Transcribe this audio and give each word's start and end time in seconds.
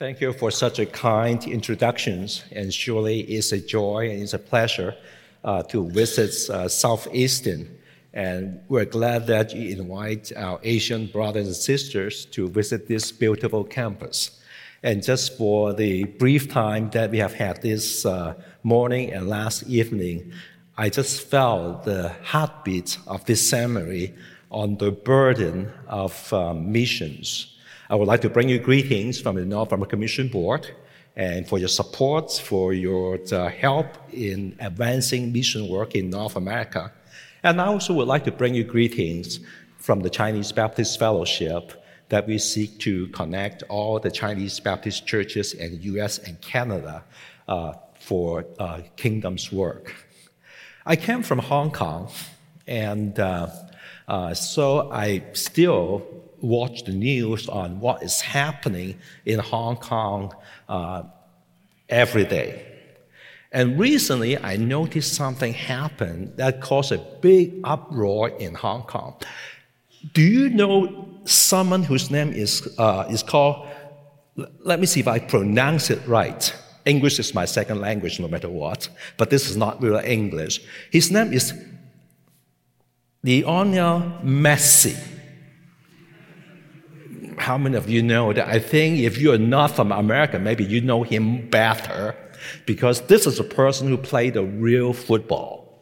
Thank 0.00 0.22
you 0.22 0.32
for 0.32 0.50
such 0.50 0.78
a 0.78 0.86
kind 0.86 1.44
introductions, 1.44 2.42
and 2.52 2.72
surely 2.72 3.20
it's 3.20 3.52
a 3.52 3.60
joy 3.60 4.08
and 4.08 4.22
it's 4.22 4.32
a 4.32 4.38
pleasure 4.38 4.96
uh, 5.44 5.62
to 5.64 5.90
visit 5.90 6.32
uh, 6.48 6.68
Southeastern. 6.70 7.68
And 8.14 8.60
we're 8.70 8.86
glad 8.86 9.26
that 9.26 9.54
you 9.54 9.76
invite 9.76 10.32
our 10.34 10.58
Asian 10.62 11.08
brothers 11.08 11.48
and 11.48 11.54
sisters 11.54 12.24
to 12.32 12.48
visit 12.48 12.88
this 12.88 13.12
beautiful 13.12 13.62
campus. 13.62 14.40
And 14.82 15.02
just 15.02 15.36
for 15.36 15.74
the 15.74 16.04
brief 16.04 16.50
time 16.50 16.88
that 16.92 17.10
we 17.10 17.18
have 17.18 17.34
had 17.34 17.60
this 17.60 18.06
uh, 18.06 18.36
morning 18.62 19.12
and 19.12 19.28
last 19.28 19.64
evening, 19.64 20.32
I 20.78 20.88
just 20.88 21.28
felt 21.28 21.84
the 21.84 22.14
heartbeat 22.24 22.96
of 23.06 23.26
this 23.26 23.46
ceremony 23.46 24.14
on 24.50 24.78
the 24.78 24.92
burden 24.92 25.70
of 25.88 26.32
um, 26.32 26.72
missions 26.72 27.49
I 27.90 27.96
would 27.96 28.06
like 28.06 28.20
to 28.20 28.30
bring 28.30 28.48
you 28.48 28.60
greetings 28.60 29.20
from 29.20 29.34
the 29.34 29.44
North 29.44 29.72
American 29.72 29.98
Mission 29.98 30.28
Board 30.28 30.70
and 31.16 31.48
for 31.48 31.58
your 31.58 31.66
support, 31.66 32.30
for 32.30 32.72
your 32.72 33.18
uh, 33.32 33.48
help 33.48 33.88
in 34.12 34.54
advancing 34.60 35.32
mission 35.32 35.68
work 35.68 35.96
in 35.96 36.08
North 36.08 36.36
America. 36.36 36.92
And 37.42 37.60
I 37.60 37.66
also 37.66 37.92
would 37.94 38.06
like 38.06 38.22
to 38.26 38.30
bring 38.30 38.54
you 38.54 38.62
greetings 38.62 39.40
from 39.78 40.02
the 40.02 40.08
Chinese 40.08 40.52
Baptist 40.52 41.00
Fellowship 41.00 41.84
that 42.10 42.28
we 42.28 42.38
seek 42.38 42.78
to 42.78 43.08
connect 43.08 43.64
all 43.64 43.98
the 43.98 44.12
Chinese 44.12 44.60
Baptist 44.60 45.04
churches 45.04 45.52
in 45.52 45.72
the 45.72 45.78
US 45.94 46.18
and 46.18 46.40
Canada 46.40 47.02
uh, 47.48 47.72
for 47.98 48.46
uh, 48.60 48.82
kingdom's 48.94 49.50
work. 49.50 49.96
I 50.86 50.94
came 50.94 51.24
from 51.24 51.40
Hong 51.40 51.72
Kong, 51.72 52.08
and 52.68 53.18
uh, 53.18 53.48
uh 54.06 54.34
so 54.34 54.92
I 54.92 55.24
still 55.32 56.19
watch 56.40 56.84
the 56.84 56.92
news 56.92 57.48
on 57.48 57.80
what 57.80 58.02
is 58.02 58.20
happening 58.20 58.98
in 59.24 59.38
Hong 59.38 59.76
Kong 59.76 60.32
uh, 60.68 61.02
every 61.88 62.24
day. 62.24 62.66
And 63.52 63.78
recently, 63.78 64.38
I 64.38 64.56
noticed 64.56 65.14
something 65.14 65.52
happen 65.52 66.32
that 66.36 66.60
caused 66.60 66.92
a 66.92 66.98
big 67.20 67.60
uproar 67.64 68.28
in 68.28 68.54
Hong 68.54 68.82
Kong. 68.82 69.16
Do 70.12 70.22
you 70.22 70.50
know 70.50 71.20
someone 71.24 71.82
whose 71.82 72.10
name 72.10 72.32
is, 72.32 72.68
uh, 72.78 73.06
is 73.10 73.22
called, 73.22 73.68
let 74.60 74.78
me 74.78 74.86
see 74.86 75.00
if 75.00 75.08
I 75.08 75.18
pronounce 75.18 75.90
it 75.90 76.00
right. 76.06 76.54
English 76.86 77.18
is 77.18 77.34
my 77.34 77.44
second 77.44 77.80
language, 77.80 78.20
no 78.20 78.28
matter 78.28 78.48
what, 78.48 78.88
but 79.16 79.30
this 79.30 79.50
is 79.50 79.56
not 79.56 79.82
real 79.82 79.96
English. 79.96 80.60
His 80.90 81.10
name 81.10 81.32
is 81.32 81.52
Lionel 83.22 84.20
Messi 84.22 84.96
how 87.40 87.56
many 87.56 87.76
of 87.76 87.88
you 87.88 88.02
know 88.02 88.32
that 88.32 88.48
I 88.48 88.58
think 88.58 89.00
if 89.00 89.18
you're 89.18 89.38
not 89.38 89.70
from 89.70 89.92
America, 89.92 90.38
maybe 90.38 90.64
you 90.64 90.80
know 90.80 91.02
him 91.02 91.48
better 91.48 92.14
because 92.66 93.00
this 93.02 93.26
is 93.26 93.40
a 93.40 93.44
person 93.44 93.88
who 93.88 93.96
played 93.96 94.36
a 94.36 94.44
real 94.44 94.92
football. 94.92 95.80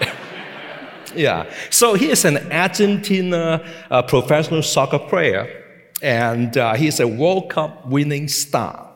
yeah. 1.14 1.50
So 1.70 1.94
he 1.94 2.10
is 2.10 2.24
an 2.24 2.50
Argentina 2.50 3.64
uh, 3.90 4.02
professional 4.02 4.62
soccer 4.62 4.98
player, 4.98 5.48
and 6.02 6.56
uh, 6.56 6.74
he's 6.74 6.98
a 7.00 7.06
World 7.06 7.50
Cup 7.50 7.86
winning 7.86 8.28
star. 8.28 8.90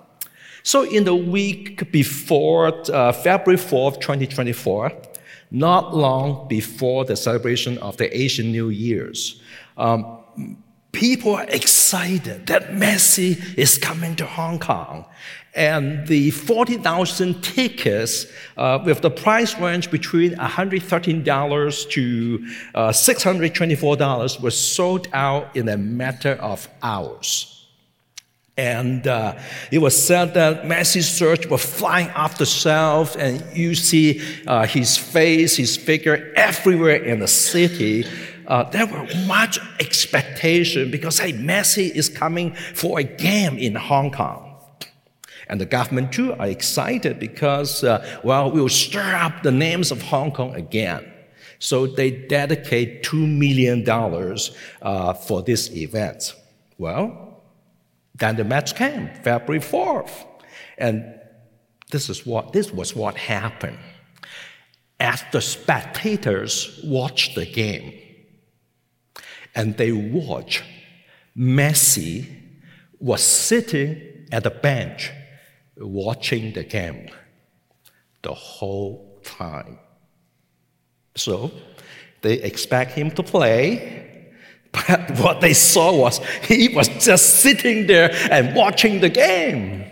So 0.62 0.82
in 0.84 1.04
the 1.04 1.14
week 1.14 1.92
before 1.92 2.68
uh, 2.90 3.12
February 3.12 3.60
4th, 3.60 4.00
2024, 4.00 4.90
not 5.50 5.94
long 5.94 6.48
before 6.48 7.04
the 7.04 7.16
celebration 7.16 7.76
of 7.78 7.98
the 7.98 8.08
Asian 8.16 8.50
New 8.50 8.70
Year's, 8.70 9.42
um, 9.76 10.18
people 10.94 11.34
are 11.34 11.46
excited 11.48 12.46
that 12.46 12.70
Messi 12.70 13.58
is 13.58 13.76
coming 13.76 14.16
to 14.16 14.24
Hong 14.24 14.58
Kong. 14.58 15.04
And 15.54 16.06
the 16.08 16.30
40,000 16.30 17.42
tickets 17.42 18.26
uh, 18.56 18.80
with 18.84 19.02
the 19.02 19.10
price 19.10 19.58
range 19.60 19.90
between 19.90 20.34
$113 20.34 21.90
to 21.90 22.46
uh, 22.74 22.88
$624 22.88 24.40
were 24.40 24.50
sold 24.50 25.08
out 25.12 25.54
in 25.56 25.68
a 25.68 25.76
matter 25.76 26.32
of 26.32 26.68
hours. 26.82 27.50
And 28.56 29.06
uh, 29.06 29.36
it 29.72 29.78
was 29.78 30.00
said 30.00 30.34
that 30.34 30.62
Messi's 30.62 31.10
search 31.10 31.46
was 31.46 31.64
flying 31.64 32.10
off 32.10 32.38
the 32.38 32.46
shelf, 32.46 33.16
and 33.16 33.44
you 33.56 33.74
see 33.74 34.22
uh, 34.46 34.64
his 34.64 34.96
face, 34.96 35.56
his 35.56 35.76
figure 35.76 36.32
everywhere 36.36 37.02
in 37.02 37.18
the 37.18 37.26
city 37.26 38.06
uh, 38.46 38.64
there 38.70 38.86
were 38.86 39.06
much 39.26 39.58
expectation 39.80 40.90
because 40.90 41.18
hey, 41.18 41.32
Messi 41.32 41.90
is 41.90 42.08
coming 42.08 42.54
for 42.54 42.98
a 42.98 43.04
game 43.04 43.58
in 43.58 43.74
Hong 43.74 44.10
Kong. 44.10 44.54
And 45.48 45.60
the 45.60 45.66
government 45.66 46.12
too 46.12 46.32
are 46.34 46.46
excited 46.46 47.18
because, 47.18 47.84
uh, 47.84 48.20
well, 48.24 48.50
we'll 48.50 48.68
stir 48.68 49.14
up 49.14 49.42
the 49.42 49.52
names 49.52 49.90
of 49.90 50.00
Hong 50.02 50.32
Kong 50.32 50.54
again. 50.54 51.10
So 51.58 51.86
they 51.86 52.10
dedicate 52.10 53.02
$2 53.04 53.38
million 53.38 53.88
uh, 54.82 55.14
for 55.14 55.42
this 55.42 55.70
event. 55.70 56.34
Well, 56.78 57.42
then 58.14 58.36
the 58.36 58.44
match 58.44 58.74
came, 58.74 59.10
February 59.22 59.60
4th. 59.62 60.26
And 60.78 61.20
this 61.90 62.08
is 62.08 62.26
what, 62.26 62.52
this 62.52 62.72
was 62.72 62.94
what 62.94 63.16
happened. 63.16 63.78
As 65.00 65.22
the 65.32 65.40
spectators 65.40 66.80
watched 66.84 67.34
the 67.34 67.46
game, 67.46 67.94
and 69.54 69.76
they 69.76 69.92
watch. 69.92 70.62
Messi 71.36 72.26
was 72.98 73.22
sitting 73.22 74.26
at 74.32 74.44
the 74.44 74.50
bench 74.50 75.10
watching 75.76 76.52
the 76.52 76.64
game 76.64 77.08
the 78.22 78.32
whole 78.32 79.20
time. 79.24 79.78
So 81.16 81.50
they 82.22 82.34
expect 82.34 82.92
him 82.92 83.10
to 83.12 83.22
play, 83.22 84.32
but 84.72 85.18
what 85.18 85.40
they 85.40 85.52
saw 85.52 85.94
was 85.96 86.18
he 86.42 86.68
was 86.68 86.88
just 87.04 87.40
sitting 87.40 87.86
there 87.86 88.10
and 88.30 88.54
watching 88.56 89.00
the 89.00 89.10
game. 89.10 89.84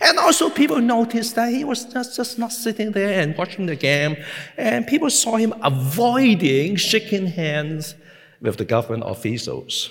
And 0.00 0.18
also, 0.18 0.50
people 0.50 0.80
noticed 0.80 1.34
that 1.36 1.50
he 1.52 1.64
was 1.64 1.86
just, 1.86 2.14
just 2.14 2.38
not 2.38 2.52
sitting 2.52 2.92
there 2.92 3.20
and 3.20 3.36
watching 3.36 3.66
the 3.66 3.74
game, 3.74 4.16
and 4.56 4.86
people 4.86 5.08
saw 5.10 5.36
him 5.36 5.54
avoiding 5.62 6.76
shaking 6.76 7.26
hands 7.26 7.94
with 8.40 8.56
the 8.56 8.64
government 8.64 9.04
officials. 9.06 9.90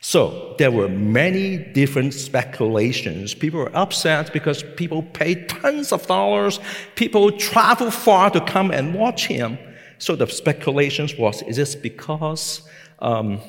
So 0.00 0.54
there 0.56 0.70
were 0.70 0.88
many 0.88 1.58
different 1.58 2.14
speculations. 2.14 3.34
People 3.34 3.60
were 3.60 3.76
upset 3.76 4.32
because 4.32 4.62
people 4.76 5.02
paid 5.02 5.48
tons 5.48 5.92
of 5.92 6.06
dollars. 6.06 6.58
People 6.94 7.30
traveled 7.32 7.92
far 7.92 8.30
to 8.30 8.40
come 8.40 8.70
and 8.70 8.94
watch 8.94 9.26
him. 9.26 9.58
So 9.98 10.16
the 10.16 10.26
speculations 10.26 11.16
was, 11.18 11.42
is 11.42 11.56
this 11.56 11.74
because 11.74 12.62
um, 13.00 13.40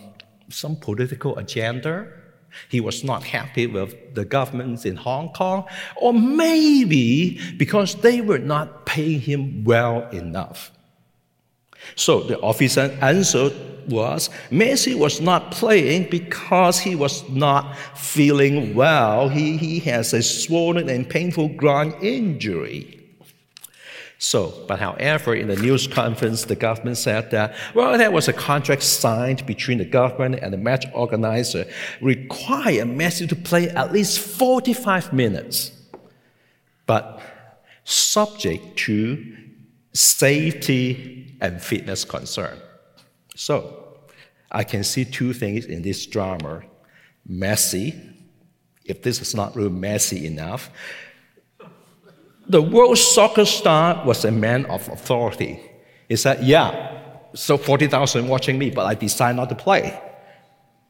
some 0.49 0.75
political 0.75 1.37
agenda? 1.37 2.09
He 2.67 2.81
was 2.81 3.01
not 3.05 3.23
happy 3.23 3.65
with 3.65 4.13
the 4.13 4.25
governments 4.25 4.83
in 4.85 4.97
Hong 4.97 5.29
Kong, 5.29 5.63
or 5.95 6.13
maybe 6.13 7.39
because 7.55 7.95
they 7.95 8.19
were 8.19 8.39
not 8.39 8.85
paying 8.85 9.21
him 9.21 9.63
well 9.63 10.09
enough. 10.09 10.71
So 11.95 12.21
the 12.21 12.39
officer 12.39 12.97
answer 13.01 13.51
was 13.87 14.29
Messi 14.49 14.95
was 14.95 15.21
not 15.21 15.51
playing 15.51 16.09
because 16.09 16.79
he 16.79 16.95
was 16.95 17.27
not 17.29 17.77
feeling 17.95 18.75
well. 18.75 19.29
He, 19.29 19.57
he 19.57 19.79
has 19.79 20.13
a 20.13 20.21
swollen 20.21 20.89
and 20.89 21.09
painful 21.09 21.49
groin 21.49 21.93
injury. 22.01 22.97
So, 24.17 24.53
but 24.67 24.79
however, 24.79 25.33
in 25.33 25.47
the 25.47 25.55
news 25.55 25.87
conference, 25.87 26.45
the 26.45 26.55
government 26.55 26.97
said 26.97 27.31
that, 27.31 27.55
well, 27.73 27.97
there 27.97 28.11
was 28.11 28.27
a 28.27 28.33
contract 28.33 28.83
signed 28.83 29.43
between 29.47 29.79
the 29.79 29.85
government 29.85 30.43
and 30.43 30.53
the 30.53 30.59
match 30.59 30.85
organizer, 30.93 31.65
require 32.01 32.85
Messi 32.85 33.27
to 33.27 33.35
play 33.35 33.69
at 33.69 33.91
least 33.91 34.19
45 34.19 35.11
minutes, 35.11 35.71
but 36.85 37.19
subject 37.83 38.77
to 38.77 39.35
safety 39.93 41.30
and 41.41 41.61
fitness 41.61 42.05
concern. 42.05 42.57
So, 43.35 43.81
I 44.51 44.63
can 44.63 44.83
see 44.83 45.05
two 45.05 45.33
things 45.33 45.65
in 45.65 45.81
this 45.81 46.05
drama 46.05 46.63
messy, 47.25 47.95
if 48.85 49.01
this 49.01 49.21
is 49.21 49.33
not 49.33 49.55
really 49.55 49.69
messy 49.69 50.25
enough. 50.25 50.69
The 52.47 52.61
world 52.61 52.97
soccer 52.97 53.45
star 53.45 54.05
was 54.05 54.25
a 54.25 54.31
man 54.31 54.65
of 54.65 54.87
authority. 54.89 55.61
He 56.09 56.17
said, 56.17 56.43
Yeah, 56.43 56.99
so 57.33 57.57
40,000 57.57 58.27
watching 58.27 58.57
me, 58.57 58.69
but 58.69 58.85
I 58.85 58.95
decide 58.95 59.37
not 59.37 59.49
to 59.49 59.55
play. 59.55 59.99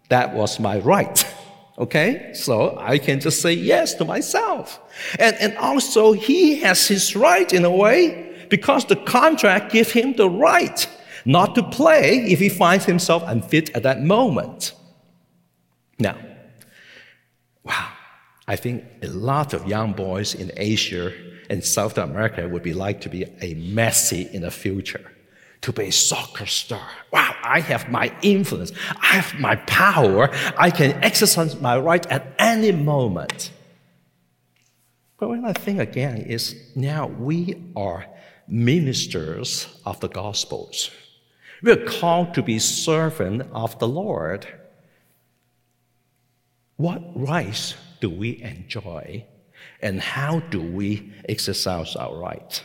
That 0.09 0.33
was 0.33 0.59
my 0.59 0.79
right. 0.79 1.25
Okay? 1.77 2.31
So 2.35 2.77
I 2.77 2.99
can 2.99 3.19
just 3.19 3.41
say 3.41 3.53
yes 3.53 3.95
to 3.95 4.05
myself. 4.05 4.79
And, 5.17 5.35
and 5.37 5.57
also, 5.57 6.11
he 6.11 6.59
has 6.59 6.87
his 6.87 7.15
right 7.15 7.51
in 7.51 7.65
a 7.65 7.71
way 7.71 8.30
because 8.51 8.85
the 8.85 8.97
contract 8.97 9.71
gives 9.71 9.91
him 9.91 10.13
the 10.13 10.29
right 10.29 10.87
not 11.25 11.55
to 11.55 11.63
play 11.63 12.17
if 12.25 12.39
he 12.39 12.49
finds 12.49 12.85
himself 12.85 13.23
unfit 13.25 13.71
at 13.75 13.83
that 13.83 14.03
moment. 14.03 14.73
Now, 15.97 16.17
wow, 17.63 17.89
I 18.47 18.55
think 18.57 18.83
a 19.01 19.07
lot 19.07 19.53
of 19.53 19.67
young 19.67 19.93
boys 19.93 20.35
in 20.35 20.51
Asia 20.57 21.13
and 21.49 21.63
South 21.63 21.97
America 21.97 22.47
would 22.47 22.63
be 22.63 22.73
like 22.73 23.01
to 23.01 23.09
be 23.09 23.23
a 23.23 23.55
Messi 23.55 24.29
in 24.31 24.41
the 24.41 24.51
future, 24.51 25.11
to 25.61 25.71
be 25.71 25.85
a 25.85 25.91
soccer 25.91 26.45
star. 26.45 26.89
Wow, 27.11 27.33
I 27.43 27.61
have 27.61 27.89
my 27.89 28.13
influence, 28.21 28.73
I 29.01 29.17
have 29.17 29.39
my 29.39 29.55
power, 29.55 30.29
I 30.57 30.71
can 30.71 31.01
exercise 31.03 31.59
my 31.61 31.77
right 31.77 32.05
at 32.07 32.33
any 32.37 32.73
moment. 32.73 33.51
But 35.19 35.29
when 35.29 35.45
I 35.45 35.53
think 35.53 35.79
again, 35.79 36.17
is 36.17 36.55
now 36.75 37.05
we 37.07 37.63
are 37.75 38.07
ministers 38.47 39.67
of 39.85 39.99
the 39.99 40.09
Gospels. 40.09 40.91
We 41.61 41.71
are 41.71 41.85
called 41.85 42.33
to 42.33 42.41
be 42.41 42.59
servant 42.59 43.43
of 43.51 43.77
the 43.79 43.87
Lord. 43.87 44.47
What 46.77 47.01
rights 47.15 47.75
do 47.99 48.09
we 48.09 48.41
enjoy 48.41 49.25
and 49.81 50.01
how 50.01 50.39
do 50.39 50.61
we 50.61 51.13
exercise 51.29 51.95
our 51.95 52.17
rights? 52.17 52.63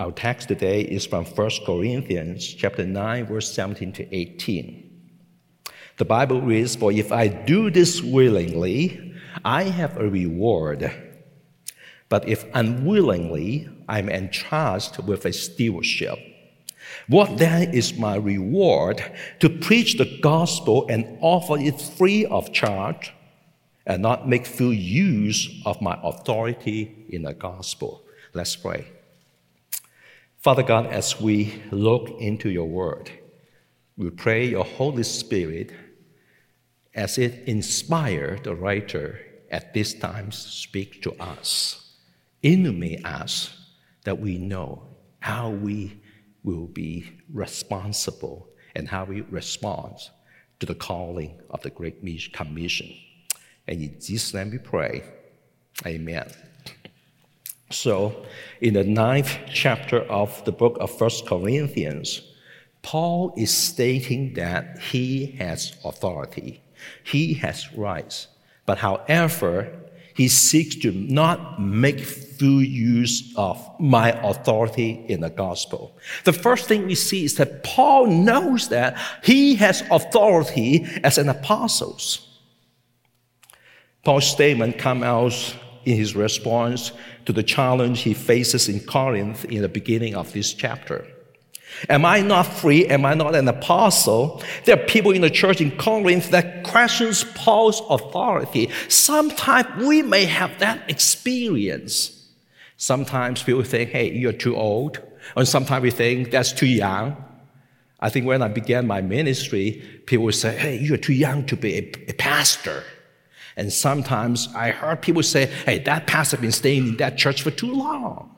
Our 0.00 0.12
text 0.12 0.48
today 0.48 0.80
is 0.80 1.06
from 1.06 1.24
1 1.24 1.50
Corinthians 1.66 2.46
chapter 2.46 2.84
9 2.84 3.26
verse 3.26 3.52
17 3.52 3.92
to 3.92 4.14
18. 4.14 4.86
The 5.98 6.04
Bible 6.04 6.40
reads, 6.40 6.74
"For 6.74 6.90
if 6.90 7.12
I 7.12 7.28
do 7.28 7.70
this 7.70 8.02
willingly, 8.02 9.10
I 9.44 9.64
have 9.64 9.96
a 9.96 10.08
reward. 10.08 10.90
But 12.08 12.28
if 12.28 12.44
unwillingly, 12.54 13.68
I'm 13.90 14.08
entrusted 14.08 15.08
with 15.08 15.24
a 15.24 15.32
stewardship. 15.32 16.16
What 17.08 17.38
then 17.38 17.74
is 17.74 17.98
my 17.98 18.14
reward? 18.14 19.02
To 19.40 19.50
preach 19.50 19.98
the 19.98 20.18
gospel 20.22 20.86
and 20.88 21.18
offer 21.20 21.58
it 21.58 21.80
free 21.80 22.24
of 22.24 22.52
charge 22.52 23.12
and 23.84 24.00
not 24.00 24.28
make 24.28 24.46
full 24.46 24.72
use 24.72 25.50
of 25.66 25.82
my 25.82 25.98
authority 26.04 27.04
in 27.08 27.22
the 27.22 27.34
gospel. 27.34 28.04
Let's 28.32 28.54
pray. 28.54 28.86
Father 30.38 30.62
God, 30.62 30.86
as 30.86 31.20
we 31.20 31.60
look 31.72 32.10
into 32.20 32.48
your 32.48 32.68
word, 32.68 33.10
we 33.96 34.10
pray 34.10 34.46
your 34.46 34.64
Holy 34.64 35.02
Spirit, 35.02 35.72
as 36.94 37.18
it 37.18 37.42
inspired 37.48 38.44
the 38.44 38.54
writer 38.54 39.18
at 39.50 39.74
this 39.74 39.94
time, 39.94 40.30
speak 40.30 41.02
to 41.02 41.12
us, 41.20 41.90
illuminate 42.42 43.04
us 43.04 43.59
that 44.04 44.18
we 44.18 44.38
know 44.38 44.82
how 45.20 45.50
we 45.50 46.00
will 46.42 46.66
be 46.66 47.10
responsible 47.32 48.48
and 48.74 48.88
how 48.88 49.04
we 49.04 49.20
respond 49.22 49.96
to 50.58 50.66
the 50.66 50.74
calling 50.74 51.40
of 51.50 51.62
the 51.62 51.70
Great 51.70 52.02
Commission. 52.32 52.94
And 53.66 53.82
in 53.82 54.00
Jesus' 54.00 54.34
name 54.34 54.50
we 54.50 54.58
pray. 54.58 55.02
Amen. 55.86 56.30
So, 57.70 58.24
in 58.60 58.74
the 58.74 58.84
ninth 58.84 59.38
chapter 59.52 60.00
of 60.00 60.44
the 60.44 60.52
book 60.52 60.76
of 60.80 60.90
First 60.90 61.26
Corinthians, 61.26 62.22
Paul 62.82 63.32
is 63.36 63.52
stating 63.52 64.34
that 64.34 64.78
he 64.80 65.26
has 65.38 65.76
authority, 65.84 66.62
he 67.04 67.34
has 67.34 67.72
rights. 67.74 68.26
But 68.66 68.78
however, 68.78 69.72
he 70.20 70.28
seeks 70.28 70.76
to 70.76 70.92
not 70.92 71.58
make 71.58 71.98
full 72.00 72.62
use 72.62 73.32
of 73.36 73.56
my 73.80 74.10
authority 74.22 75.02
in 75.08 75.22
the 75.22 75.30
gospel. 75.30 75.96
The 76.24 76.34
first 76.34 76.68
thing 76.68 76.84
we 76.84 76.94
see 76.94 77.24
is 77.24 77.36
that 77.36 77.64
Paul 77.64 78.06
knows 78.08 78.68
that 78.68 78.98
he 79.24 79.54
has 79.54 79.82
authority 79.90 80.86
as 81.02 81.16
an 81.16 81.30
apostle. 81.30 81.98
Paul's 84.04 84.26
statement 84.26 84.76
comes 84.76 85.04
out 85.04 85.56
in 85.86 85.96
his 85.96 86.14
response 86.14 86.92
to 87.24 87.32
the 87.32 87.42
challenge 87.42 88.00
he 88.00 88.12
faces 88.12 88.68
in 88.68 88.80
Corinth 88.80 89.46
in 89.46 89.62
the 89.62 89.70
beginning 89.70 90.14
of 90.14 90.34
this 90.34 90.52
chapter. 90.52 91.06
Am 91.88 92.04
I 92.04 92.20
not 92.20 92.44
free? 92.44 92.86
Am 92.86 93.04
I 93.04 93.14
not 93.14 93.34
an 93.34 93.48
apostle? 93.48 94.42
There 94.64 94.78
are 94.78 94.86
people 94.86 95.12
in 95.12 95.22
the 95.22 95.30
church 95.30 95.60
in 95.60 95.70
Corinth 95.76 96.30
that 96.30 96.64
questions 96.64 97.24
Paul's 97.34 97.82
authority. 97.88 98.70
Sometimes 98.88 99.84
we 99.84 100.02
may 100.02 100.26
have 100.26 100.58
that 100.58 100.88
experience. 100.90 102.28
Sometimes 102.76 103.42
people 103.42 103.62
think, 103.62 103.90
hey, 103.90 104.10
you're 104.12 104.32
too 104.32 104.56
old. 104.56 105.00
Or 105.36 105.44
sometimes 105.44 105.82
we 105.82 105.90
think 105.90 106.30
that's 106.30 106.52
too 106.52 106.66
young. 106.66 107.16
I 108.00 108.08
think 108.08 108.26
when 108.26 108.42
I 108.42 108.48
began 108.48 108.86
my 108.86 109.02
ministry, 109.02 109.82
people 110.06 110.24
would 110.26 110.34
say, 110.34 110.56
hey, 110.56 110.78
you're 110.78 110.96
too 110.96 111.12
young 111.12 111.44
to 111.46 111.56
be 111.56 111.76
a, 111.76 112.10
a 112.10 112.14
pastor. 112.14 112.82
And 113.56 113.72
sometimes 113.72 114.48
I 114.54 114.70
heard 114.70 115.02
people 115.02 115.22
say, 115.22 115.46
hey, 115.66 115.80
that 115.80 116.06
pastor 116.06 116.36
has 116.36 116.40
been 116.40 116.52
staying 116.52 116.88
in 116.88 116.96
that 116.96 117.18
church 117.18 117.42
for 117.42 117.50
too 117.50 117.72
long. 117.72 118.34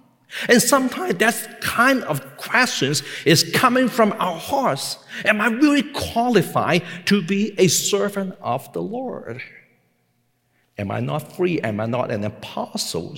And 0.49 0.63
sometimes 0.63 1.15
that 1.17 1.61
kind 1.61 2.03
of 2.05 2.37
questions 2.37 3.03
is 3.25 3.51
coming 3.53 3.89
from 3.89 4.13
our 4.19 4.39
hearts. 4.39 4.99
Am 5.25 5.41
I 5.41 5.49
really 5.49 5.83
qualified 5.83 6.83
to 7.07 7.23
be 7.23 7.55
a 7.59 7.69
servant 7.69 8.37
of 8.41 8.73
the 8.73 8.83
Lord? 8.83 9.43
Am 10.79 10.91
I 10.91 11.01
not 11.01 11.37
free? 11.37 11.61
Am 11.61 11.81
I 11.81 11.87
not 11.87 12.11
an 12.11 12.25
apostle? 12.25 13.17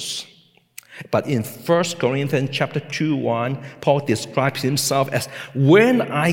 But 1.10 1.26
in 1.26 1.42
1 1.42 1.84
Corinthians 1.98 2.50
chapter 2.52 2.80
2, 2.80 3.16
1, 3.16 3.58
Paul 3.80 4.00
describes 4.00 4.62
himself 4.62 5.10
as 5.12 5.26
when 5.54 6.02
I 6.02 6.32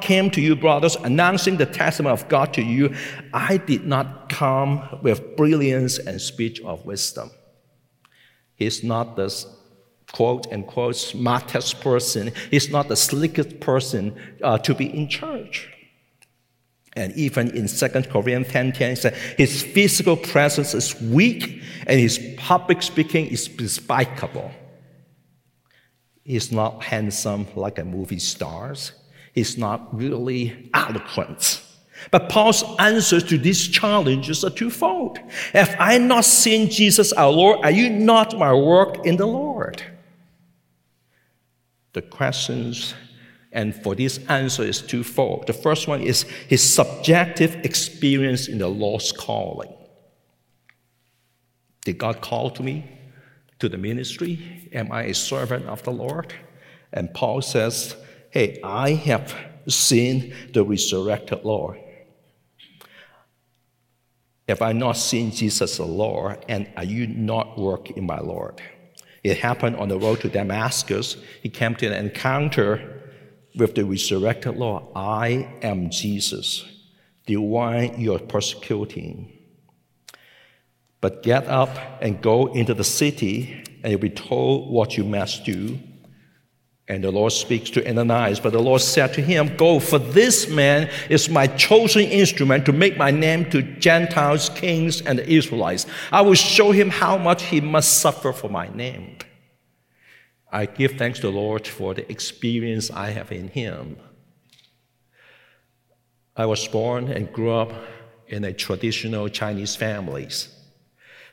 came 0.00 0.30
to 0.30 0.40
you, 0.40 0.54
brothers, 0.54 0.96
announcing 0.96 1.56
the 1.56 1.66
testimony 1.66 2.12
of 2.12 2.28
God 2.28 2.54
to 2.54 2.62
you, 2.62 2.94
I 3.32 3.56
did 3.56 3.86
not 3.86 4.28
come 4.28 5.00
with 5.02 5.36
brilliance 5.36 5.98
and 5.98 6.20
speech 6.20 6.60
of 6.60 6.84
wisdom. 6.86 7.30
He's 8.54 8.84
not 8.84 9.16
the 9.16 9.28
quote 10.12 10.50
unquote 10.52 10.96
smartest 10.96 11.80
person. 11.80 12.32
He's 12.50 12.70
not 12.70 12.88
the 12.88 12.96
slickest 12.96 13.60
person 13.60 14.16
uh, 14.42 14.58
to 14.58 14.74
be 14.74 14.86
in 14.86 15.08
church. 15.08 15.68
And 16.96 17.14
even 17.14 17.50
in 17.56 17.68
2 17.68 17.88
Corinthians 18.10 18.48
10 18.48 18.72
10, 18.72 18.96
said, 18.96 19.14
his 19.36 19.62
physical 19.62 20.16
presence 20.16 20.74
is 20.74 21.00
weak 21.00 21.62
and 21.86 22.00
his 22.00 22.18
public 22.36 22.82
speaking 22.82 23.26
is 23.26 23.46
despicable. 23.46 24.50
He's 26.24 26.50
not 26.50 26.82
handsome 26.82 27.46
like 27.54 27.78
a 27.78 27.84
movie 27.84 28.18
stars. 28.18 28.92
He's 29.32 29.56
not 29.56 29.96
really 29.96 30.70
eloquent. 30.74 31.62
But 32.10 32.28
Paul's 32.28 32.64
answers 32.78 33.24
to 33.24 33.38
these 33.38 33.68
challenges 33.68 34.44
are 34.44 34.50
twofold. 34.50 35.18
Have 35.52 35.76
I 35.78 35.98
not 35.98 36.24
seen 36.24 36.70
Jesus 36.70 37.12
our 37.12 37.30
Lord? 37.30 37.60
Are 37.64 37.70
you 37.70 37.90
not 37.90 38.36
my 38.38 38.52
work 38.52 39.06
in 39.06 39.16
the 39.16 39.26
Lord? 39.26 39.82
The 41.92 42.02
questions 42.02 42.94
and 43.52 43.74
for 43.74 43.94
this 43.94 44.18
answer 44.28 44.62
is 44.62 44.82
twofold. 44.82 45.46
The 45.46 45.52
first 45.52 45.88
one 45.88 46.02
is 46.02 46.22
his 46.22 46.62
subjective 46.62 47.54
experience 47.64 48.46
in 48.48 48.58
the 48.58 48.68
Lord's 48.68 49.10
calling. 49.10 49.72
Did 51.84 51.98
God 51.98 52.20
call 52.20 52.50
to 52.50 52.62
me 52.62 52.84
to 53.58 53.68
the 53.68 53.78
ministry? 53.78 54.68
Am 54.72 54.92
I 54.92 55.04
a 55.04 55.14
servant 55.14 55.66
of 55.66 55.82
the 55.82 55.90
Lord? 55.90 56.34
And 56.92 57.12
Paul 57.14 57.40
says, 57.40 57.96
Hey, 58.30 58.60
I 58.62 58.90
have 58.92 59.34
seen 59.66 60.34
the 60.52 60.62
resurrected 60.62 61.44
Lord. 61.44 61.78
Have 64.46 64.62
I 64.62 64.72
not 64.72 64.96
seen 64.96 65.30
Jesus 65.30 65.78
the 65.78 65.84
Lord? 65.84 66.44
And 66.48 66.70
are 66.76 66.84
you 66.84 67.06
not 67.06 67.58
working 67.58 67.96
in 67.96 68.06
my 68.06 68.18
Lord? 68.20 68.60
It 69.22 69.38
happened 69.38 69.76
on 69.76 69.88
the 69.88 69.98
road 69.98 70.20
to 70.20 70.28
Damascus. 70.28 71.16
He 71.42 71.48
came 71.48 71.74
to 71.76 71.86
an 71.86 71.92
encounter 71.92 73.02
with 73.56 73.74
the 73.74 73.84
resurrected 73.84 74.56
Lord. 74.56 74.84
I 74.94 75.48
am 75.62 75.90
Jesus, 75.90 76.64
the 77.26 77.38
one 77.38 78.00
you 78.00 78.14
are 78.14 78.20
persecuting. 78.20 79.32
But 81.00 81.22
get 81.22 81.46
up 81.46 81.70
and 82.00 82.20
go 82.20 82.46
into 82.48 82.74
the 82.74 82.84
city, 82.84 83.64
and 83.82 83.90
you'll 83.90 84.00
be 84.00 84.10
told 84.10 84.70
what 84.70 84.96
you 84.96 85.04
must 85.04 85.44
do. 85.44 85.78
And 86.88 87.04
the 87.04 87.10
Lord 87.10 87.32
speaks 87.32 87.68
to 87.70 87.86
Ananias, 87.86 88.40
but 88.40 88.52
the 88.52 88.62
Lord 88.62 88.80
said 88.80 89.12
to 89.14 89.20
him, 89.20 89.54
Go, 89.56 89.78
for 89.78 89.98
this 89.98 90.48
man 90.48 90.90
is 91.10 91.28
my 91.28 91.46
chosen 91.46 92.04
instrument 92.04 92.64
to 92.64 92.72
make 92.72 92.96
my 92.96 93.10
name 93.10 93.50
to 93.50 93.60
Gentiles, 93.60 94.48
kings, 94.48 95.02
and 95.02 95.20
Israelites. 95.20 95.86
I 96.10 96.22
will 96.22 96.34
show 96.34 96.72
him 96.72 96.88
how 96.88 97.18
much 97.18 97.42
he 97.42 97.60
must 97.60 97.98
suffer 97.98 98.32
for 98.32 98.48
my 98.48 98.68
name. 98.68 99.18
I 100.50 100.64
give 100.66 100.92
thanks 100.92 101.20
to 101.20 101.26
the 101.26 101.32
Lord 101.32 101.66
for 101.66 101.92
the 101.92 102.10
experience 102.10 102.90
I 102.90 103.10
have 103.10 103.32
in 103.32 103.48
Him. 103.48 103.98
I 106.34 106.46
was 106.46 106.66
born 106.68 107.08
and 107.08 107.32
grew 107.32 107.50
up 107.52 107.72
in 108.28 108.44
a 108.44 108.52
traditional 108.52 109.28
Chinese 109.28 109.76
family. 109.76 110.28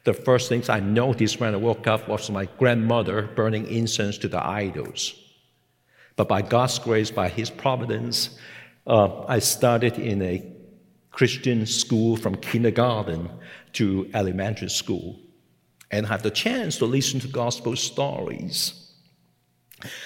The 0.03 0.13
first 0.13 0.49
things 0.49 0.67
I 0.67 0.79
noticed 0.79 1.39
when 1.39 1.53
I 1.53 1.57
woke 1.57 1.87
up 1.87 2.07
was 2.09 2.29
my 2.29 2.45
grandmother 2.57 3.29
burning 3.35 3.67
incense 3.67 4.17
to 4.19 4.27
the 4.27 4.45
idols. 4.45 5.15
But 6.15 6.27
by 6.27 6.41
God's 6.41 6.79
grace, 6.79 7.11
by 7.11 7.29
His 7.29 7.49
providence, 7.49 8.37
uh, 8.87 9.25
I 9.25 9.39
started 9.39 9.97
in 9.97 10.21
a 10.21 10.45
Christian 11.11 11.65
school 11.65 12.17
from 12.17 12.35
kindergarten 12.35 13.29
to 13.73 14.09
elementary 14.13 14.69
school 14.69 15.19
and 15.91 16.05
have 16.05 16.23
the 16.23 16.31
chance 16.31 16.77
to 16.77 16.85
listen 16.85 17.19
to 17.21 17.27
gospel 17.27 17.75
stories. 17.75 18.81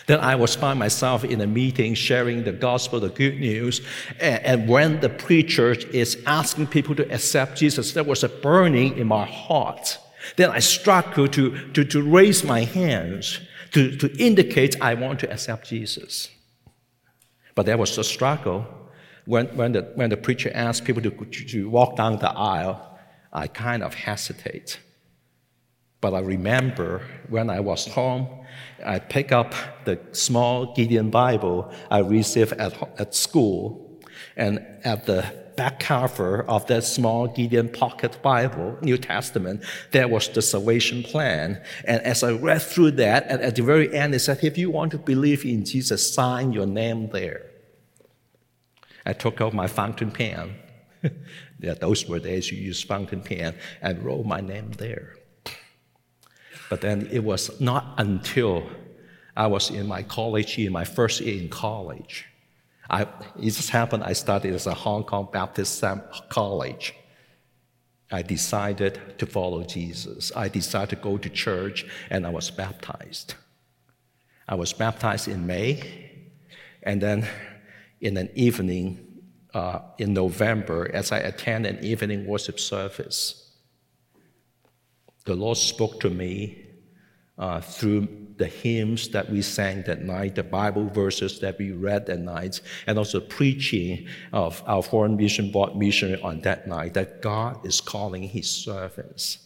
Then 0.08 0.20
I 0.20 0.36
was 0.36 0.56
by 0.56 0.74
myself 0.74 1.24
in 1.24 1.42
a 1.42 1.48
meeting 1.48 1.94
sharing 1.94 2.44
the 2.44 2.52
gospel, 2.52 3.00
the 3.00 3.10
good 3.10 3.40
news. 3.40 3.82
And, 4.20 4.68
when 4.68 5.00
the 5.00 5.10
preacher 5.10 5.72
is 5.72 6.22
asking 6.26 6.68
people 6.68 6.96
to 6.96 7.12
accept 7.14 7.58
Jesus, 7.58 7.94
there 7.94 8.04
was 8.04 8.24
a 8.24 8.30
burning 8.30 8.98
in 8.98 9.08
my 9.08 9.26
heart. 9.26 9.98
Then 10.36 10.50
I 10.50 10.60
struggled 10.60 11.34
to, 11.34 11.72
to, 11.74 11.84
to 11.86 12.02
raise 12.02 12.44
my 12.44 12.64
hands 12.64 13.40
to, 13.72 13.96
to 13.98 14.18
indicate 14.18 14.82
I 14.82 14.94
want 14.94 15.20
to 15.22 15.32
accept 15.32 15.70
Jesus. 15.70 16.30
But 17.56 17.66
there 17.66 17.78
was 17.78 17.98
a 17.98 18.04
struggle. 18.04 18.66
When, 19.26 19.48
when, 19.56 19.74
the, 19.74 19.82
when 19.96 20.10
the 20.10 20.18
preacher 20.18 20.52
asked 20.54 20.86
people 20.86 21.02
to, 21.04 21.12
to 21.12 21.70
walk 21.70 21.96
down 21.96 22.18
the 22.18 22.32
aisle, 22.32 22.98
I 23.32 23.48
kind 23.48 23.84
of 23.84 23.94
hesitate. 23.94 24.80
But 26.02 26.14
I 26.14 26.20
remember 26.20 27.02
when 27.28 27.50
I 27.50 27.60
was 27.60 27.86
home, 27.88 28.28
I 28.84 29.00
picked 29.00 29.32
up 29.32 29.54
the 29.86 30.00
small 30.14 30.74
Gideon 30.74 31.10
Bible 31.10 31.72
I 31.92 32.00
received 32.00 32.54
at, 32.54 33.00
at 33.00 33.14
school, 33.14 34.00
and 34.36 34.66
at 34.84 35.06
the 35.06 35.26
back 35.60 35.78
cover 35.82 36.44
of 36.48 36.66
that 36.68 36.86
small 36.86 37.28
Gideon 37.28 37.68
Pocket 37.68 38.18
Bible, 38.22 38.78
New 38.82 38.98
Testament, 38.98 39.62
there 39.92 40.08
was 40.08 40.30
the 40.30 40.42
salvation 40.42 41.04
plan. 41.04 41.62
And 41.84 42.02
as 42.04 42.24
I 42.24 42.32
read 42.32 42.62
through 42.62 42.92
that, 42.92 43.28
at 43.28 43.58
the 43.58 43.64
very 43.64 43.94
end, 43.94 44.16
it 44.16 44.20
said, 44.20 44.42
if 44.42 44.58
you 44.58 44.72
want 44.72 44.92
to 44.92 44.98
believe 44.98 45.44
in 45.44 45.66
Jesus, 45.66 46.14
sign 46.14 46.54
your 46.54 46.66
name 46.66 47.10
there. 47.10 47.42
I 49.06 49.12
took 49.12 49.42
out 49.42 49.54
my 49.54 49.68
fountain 49.68 50.12
pen. 50.12 50.56
yeah, 51.60 51.74
those 51.74 52.08
were 52.08 52.20
days 52.20 52.50
you 52.50 52.58
used 52.58 52.88
fountain 52.88 53.22
pen, 53.22 53.54
and 53.82 54.02
wrote 54.02 54.26
my 54.26 54.40
name 54.40 54.72
there. 54.78 55.16
But 56.70 56.80
then 56.80 57.10
it 57.12 57.26
was 57.26 57.60
not 57.60 57.96
until 57.98 58.64
I 59.36 59.48
was 59.48 59.72
in 59.72 59.88
my 59.88 60.04
college 60.04 60.58
year, 60.58 60.72
my 60.72 60.86
first 60.86 61.20
year 61.20 61.42
in 61.44 61.50
college. 61.50 62.29
I, 62.90 63.04
it 63.38 63.52
just 63.52 63.70
happened 63.70 64.04
I 64.04 64.14
studied 64.14 64.54
at 64.54 64.66
a 64.66 64.74
Hong 64.74 65.04
Kong 65.04 65.28
Baptist 65.32 65.84
college. 66.30 66.96
I 68.12 68.24
decided 68.24 69.20
to 69.20 69.26
follow 69.26 69.64
Jesus. 69.64 70.32
I 70.36 70.50
decided 70.50 70.90
to 70.90 70.96
go 70.96 71.18
to 71.18 71.30
church 71.30 71.86
and 72.10 72.26
I 72.26 72.30
was 72.32 72.50
baptized. 72.50 73.36
I 74.48 74.56
was 74.56 74.74
baptized 74.74 75.28
in 75.28 75.46
May, 75.46 76.10
and 76.82 77.00
then 77.00 77.28
in 78.02 78.18
an 78.18 78.30
evening 78.34 79.06
uh, 79.54 79.82
in 80.00 80.14
November, 80.14 80.90
as 80.92 81.12
I 81.12 81.20
attend 81.20 81.68
an 81.68 81.84
evening 81.84 82.26
worship 82.26 82.60
service, 82.60 83.52
the 85.26 85.36
Lord 85.36 85.58
spoke 85.58 86.00
to 86.00 86.10
me 86.10 86.69
uh, 87.40 87.62
through 87.62 88.08
the 88.38 88.48
hymns 88.48 89.10
that 89.10 89.30
we 89.30 89.42
sang 89.42 89.84
that 89.84 90.02
night, 90.02 90.36
the 90.36 90.44
Bible 90.44 90.88
verses 90.90 91.40
that 91.40 91.58
we 91.58 91.72
read 91.72 92.06
that 92.06 92.20
night, 92.20 92.62
and 92.88 92.98
also 92.98 93.20
preaching 93.20 94.08
of 94.32 94.64
our 94.66 94.84
foreign 94.84 95.18
mission 95.18 95.52
board 95.52 95.76
missionary 95.76 96.22
on 96.22 96.42
that 96.42 96.68
night 96.68 96.94
that 96.94 97.22
God 97.22 97.66
is 97.66 97.82
calling 97.82 98.24
His 98.24 98.50
servants. 98.50 99.40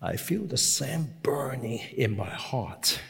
I 0.00 0.16
feel 0.16 0.44
the 0.44 0.56
same 0.56 1.14
burning 1.22 1.80
in 1.96 2.16
my 2.16 2.30
heart, 2.30 3.00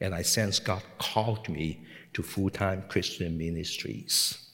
and 0.00 0.14
I 0.14 0.22
sense 0.22 0.58
God 0.58 0.82
called 0.98 1.48
me 1.48 1.84
to 2.12 2.22
full 2.22 2.50
time 2.50 2.84
Christian 2.88 3.38
ministries. 3.38 4.47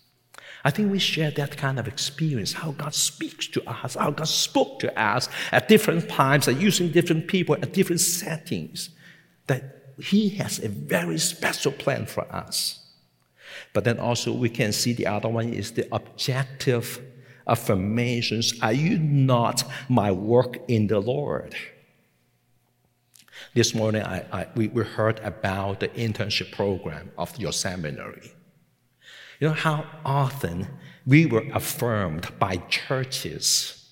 I 0.65 0.71
think 0.71 0.91
we 0.91 0.99
share 0.99 1.31
that 1.33 1.59
kind 1.59 1.79
of 1.79 1.87
experience, 1.87 2.55
how 2.55 2.73
God 2.73 2.95
speaks 2.95 3.47
to 3.49 3.63
us, 3.69 3.97
how 3.97 4.11
God 4.11 4.29
spoke 4.29 4.79
to 4.81 4.99
us 5.01 5.29
at 5.53 5.69
different 5.69 6.09
times 6.09 6.49
and 6.49 6.61
using 6.61 6.91
different 6.91 7.29
people 7.29 7.55
at 7.57 7.75
different 7.75 8.01
settings, 8.01 8.89
that 9.47 9.93
He 9.99 10.31
has 10.31 10.59
a 10.61 10.69
very 10.69 11.19
special 11.19 11.71
plan 11.71 12.07
for 12.07 12.25
us. 12.35 12.81
But 13.75 13.85
then 13.85 13.99
also 13.99 14.33
we 14.33 14.49
can 14.49 14.73
see 14.73 14.95
the 14.95 15.07
other 15.07 15.29
one 15.29 15.53
is 15.53 15.73
the 15.73 15.87
objective 15.95 17.01
affirmations. 17.47 18.55
Are 18.63 18.73
you 18.73 18.99
not 18.99 19.65
my 19.91 20.11
work 20.13 20.59
in 20.69 20.87
the 20.87 20.99
Lord? 20.99 21.55
This 23.53 23.75
morning 23.75 24.03
I, 24.03 24.25
I, 24.33 24.47
we, 24.55 24.69
we 24.69 24.83
heard 24.83 25.21
about 25.21 25.81
the 25.81 25.89
internship 25.89 26.53
program 26.53 27.11
of 27.19 27.37
your 27.39 27.53
seminary. 27.53 28.33
You 29.45 29.51
know 29.51 29.57
how 29.57 29.85
often 30.07 30.69
we 31.05 31.27
were 31.27 31.45
affirmed 31.53 32.31
by 32.39 32.57
churches, 32.71 33.91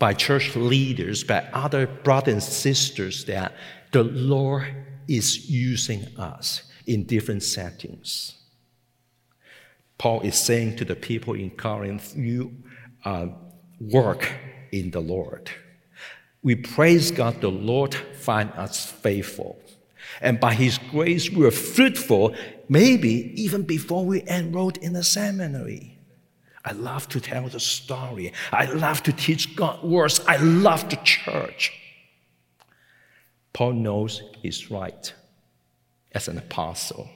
by 0.00 0.14
church 0.14 0.56
leaders, 0.56 1.22
by 1.22 1.46
other 1.52 1.86
brothers 1.86 2.34
and 2.34 2.42
sisters 2.42 3.24
that 3.26 3.54
the 3.92 4.02
Lord 4.02 4.66
is 5.06 5.48
using 5.48 6.08
us 6.18 6.64
in 6.88 7.04
different 7.04 7.44
settings. 7.44 8.34
Paul 9.96 10.22
is 10.22 10.36
saying 10.36 10.74
to 10.78 10.84
the 10.84 10.96
people 10.96 11.34
in 11.34 11.50
Corinth, 11.50 12.16
You 12.16 12.52
uh, 13.04 13.28
work 13.78 14.28
in 14.72 14.90
the 14.90 14.98
Lord. 14.98 15.52
We 16.42 16.56
praise 16.56 17.12
God, 17.12 17.40
the 17.40 17.48
Lord 17.48 17.94
find 17.94 18.50
us 18.54 18.84
faithful. 18.86 19.62
And 20.20 20.40
by 20.40 20.54
His 20.54 20.78
grace, 20.78 21.30
we 21.30 21.46
are 21.46 21.52
fruitful, 21.52 22.34
maybe 22.68 23.32
even 23.40 23.62
before 23.62 24.04
we 24.04 24.22
enrolled 24.28 24.76
in 24.78 24.92
the 24.92 25.04
seminary. 25.04 25.98
I 26.64 26.72
love 26.72 27.08
to 27.10 27.20
tell 27.20 27.48
the 27.48 27.60
story. 27.60 28.32
I 28.52 28.66
love 28.66 29.02
to 29.04 29.12
teach 29.12 29.56
God's 29.56 29.82
words. 29.82 30.20
I 30.26 30.36
love 30.36 30.88
the 30.90 30.96
church. 30.96 31.72
Paul 33.52 33.72
knows 33.72 34.22
he's 34.42 34.70
right 34.70 35.12
as 36.12 36.28
an 36.28 36.38
apostle. 36.38 37.08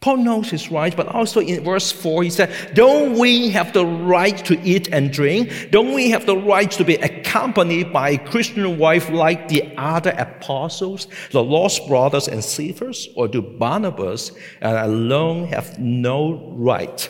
Paul 0.00 0.18
knows 0.18 0.50
he's 0.50 0.70
right, 0.70 0.96
but 0.96 1.08
also 1.08 1.40
in 1.40 1.62
verse 1.62 1.92
4, 1.92 2.22
he 2.22 2.30
said, 2.30 2.74
Don't 2.74 3.18
we 3.18 3.50
have 3.50 3.74
the 3.74 3.84
right 3.84 4.38
to 4.46 4.58
eat 4.62 4.88
and 4.88 5.12
drink? 5.12 5.70
Don't 5.70 5.92
we 5.92 6.08
have 6.10 6.24
the 6.24 6.38
right 6.38 6.70
to 6.70 6.84
be 6.84 6.94
accompanied 7.30 7.92
by 7.92 8.10
a 8.10 8.18
Christian 8.18 8.76
wife 8.76 9.08
like 9.10 9.48
the 9.48 9.72
other 9.76 10.10
apostles, 10.18 11.06
the 11.30 11.42
lost 11.42 11.86
brothers 11.86 12.26
and 12.26 12.42
sisters? 12.42 13.08
Or 13.14 13.28
do 13.28 13.40
Barnabas 13.40 14.32
and 14.60 14.76
alone 14.76 15.46
have 15.48 15.78
no 15.78 16.54
right 16.56 17.08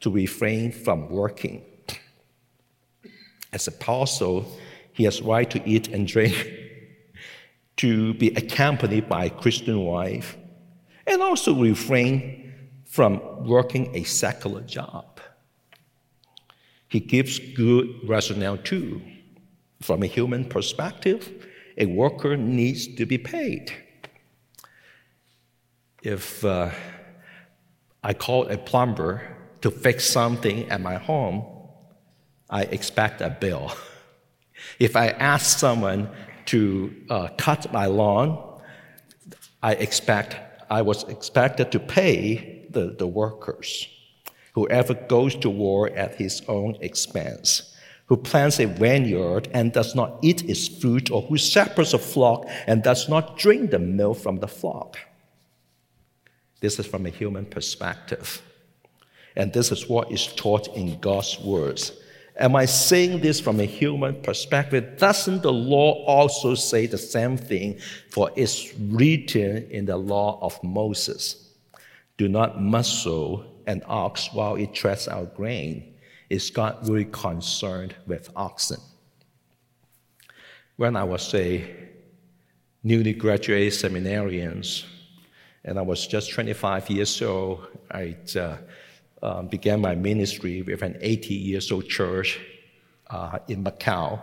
to 0.00 0.10
refrain 0.10 0.72
from 0.72 1.10
working? 1.10 1.62
As 3.52 3.68
apostle, 3.68 4.46
he 4.92 5.04
has 5.04 5.20
right 5.20 5.48
to 5.50 5.68
eat 5.68 5.88
and 5.88 6.06
drink, 6.06 6.34
to 7.76 8.14
be 8.14 8.28
accompanied 8.28 9.06
by 9.08 9.26
a 9.26 9.30
Christian 9.30 9.80
wife 9.80 10.36
and 11.06 11.20
also 11.20 11.54
refrain 11.54 12.54
from 12.86 13.20
working 13.46 13.94
a 13.94 14.02
secular 14.04 14.62
job. 14.62 15.20
He 16.88 17.00
gives 17.00 17.38
good 17.38 17.88
rationale 18.08 18.56
too. 18.56 19.02
From 19.80 20.02
a 20.02 20.06
human 20.06 20.44
perspective, 20.44 21.46
a 21.76 21.86
worker 21.86 22.36
needs 22.36 22.86
to 22.94 23.06
be 23.06 23.18
paid. 23.18 23.72
If 26.02 26.44
uh, 26.44 26.70
I 28.02 28.14
call 28.14 28.48
a 28.48 28.56
plumber 28.56 29.36
to 29.60 29.70
fix 29.70 30.08
something 30.08 30.70
at 30.70 30.80
my 30.80 30.96
home, 30.96 31.44
I 32.48 32.62
expect 32.62 33.20
a 33.20 33.30
bill. 33.30 33.72
If 34.78 34.96
I 34.96 35.08
ask 35.08 35.58
someone 35.58 36.08
to 36.46 36.94
uh, 37.10 37.28
cut 37.36 37.72
my 37.72 37.86
lawn, 37.86 38.60
I 39.62 39.72
expect 39.72 40.36
I 40.70 40.82
was 40.82 41.04
expected 41.04 41.72
to 41.72 41.78
pay 41.78 42.66
the, 42.70 42.94
the 42.98 43.06
workers. 43.06 43.88
Whoever 44.54 44.94
goes 44.94 45.36
to 45.36 45.50
war 45.50 45.90
at 45.90 46.14
his 46.14 46.42
own 46.48 46.76
expense, 46.80 47.75
who 48.06 48.16
plants 48.16 48.60
a 48.60 48.66
vineyard 48.66 49.48
and 49.52 49.72
does 49.72 49.94
not 49.94 50.18
eat 50.22 50.48
its 50.48 50.68
fruit, 50.68 51.10
or 51.10 51.22
who 51.22 51.36
shepherds 51.36 51.94
a 51.94 51.98
flock 51.98 52.46
and 52.66 52.82
does 52.82 53.08
not 53.08 53.36
drink 53.36 53.70
the 53.70 53.78
milk 53.78 54.18
from 54.18 54.38
the 54.38 54.48
flock. 54.48 54.98
This 56.60 56.78
is 56.78 56.86
from 56.86 57.06
a 57.06 57.10
human 57.10 57.46
perspective. 57.46 58.42
And 59.34 59.52
this 59.52 59.70
is 59.70 59.88
what 59.88 60.10
is 60.10 60.28
taught 60.28 60.74
in 60.76 60.98
God's 61.00 61.38
words. 61.40 61.92
Am 62.38 62.54
I 62.54 62.66
saying 62.66 63.20
this 63.20 63.40
from 63.40 63.60
a 63.60 63.64
human 63.64 64.20
perspective? 64.22 64.98
Doesn't 64.98 65.42
the 65.42 65.52
law 65.52 66.04
also 66.04 66.54
say 66.54 66.86
the 66.86 66.98
same 66.98 67.36
thing? 67.36 67.78
For 68.10 68.30
it's 68.36 68.74
written 68.78 69.68
in 69.70 69.86
the 69.86 69.96
law 69.96 70.38
of 70.42 70.62
Moses 70.62 71.46
do 72.18 72.28
not 72.28 72.60
muzzle 72.60 73.44
an 73.66 73.82
ox 73.86 74.32
while 74.32 74.56
it 74.56 74.72
treads 74.72 75.08
out 75.08 75.34
grain. 75.34 75.94
Is 76.28 76.50
God 76.50 76.88
really 76.88 77.04
concerned 77.04 77.94
with 78.06 78.30
oxen? 78.34 78.80
When 80.76 80.96
I 80.96 81.04
was 81.04 81.32
a 81.34 81.64
newly 82.82 83.12
graduated 83.12 83.74
seminarian, 83.74 84.62
and 85.64 85.78
I 85.78 85.82
was 85.82 86.06
just 86.06 86.32
25 86.32 86.90
years 86.90 87.22
old, 87.22 87.66
I 87.90 88.16
uh, 88.36 88.56
um, 89.22 89.48
began 89.48 89.80
my 89.80 89.94
ministry 89.94 90.62
with 90.62 90.82
an 90.82 90.96
80 91.00 91.34
years 91.34 91.72
old 91.72 91.88
church 91.88 92.40
uh, 93.08 93.38
in 93.48 93.64
Macau. 93.64 94.20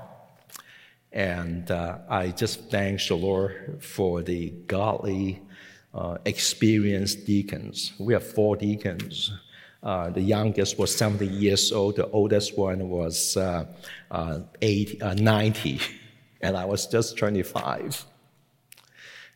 And 1.12 1.69
uh, 1.69 2.00
I 2.10 2.29
just 2.29 2.69
thank 2.69 3.05
the 3.07 3.15
Lord 3.15 3.81
for 3.81 4.22
the 4.22 4.50
godly, 4.67 5.41
uh, 5.93 6.17
experienced 6.25 7.25
deacons. 7.25 7.93
We 8.00 8.13
have 8.13 8.25
four 8.25 8.55
deacons. 8.55 9.31
Uh, 9.84 10.10
the 10.10 10.22
youngest 10.22 10.80
was 10.80 10.96
70 10.96 11.28
years 11.28 11.72
old, 11.74 11.98
the 11.98 12.10
oldest 12.12 12.58
one 12.58 12.90
was 12.90 13.36
uh, 13.36 13.66
uh, 14.10 14.40
80, 14.62 15.16
90, 15.22 15.82
and 16.42 16.56
I 16.56 16.63
was 16.63 16.88
just 16.88 17.18
25. 17.18 18.06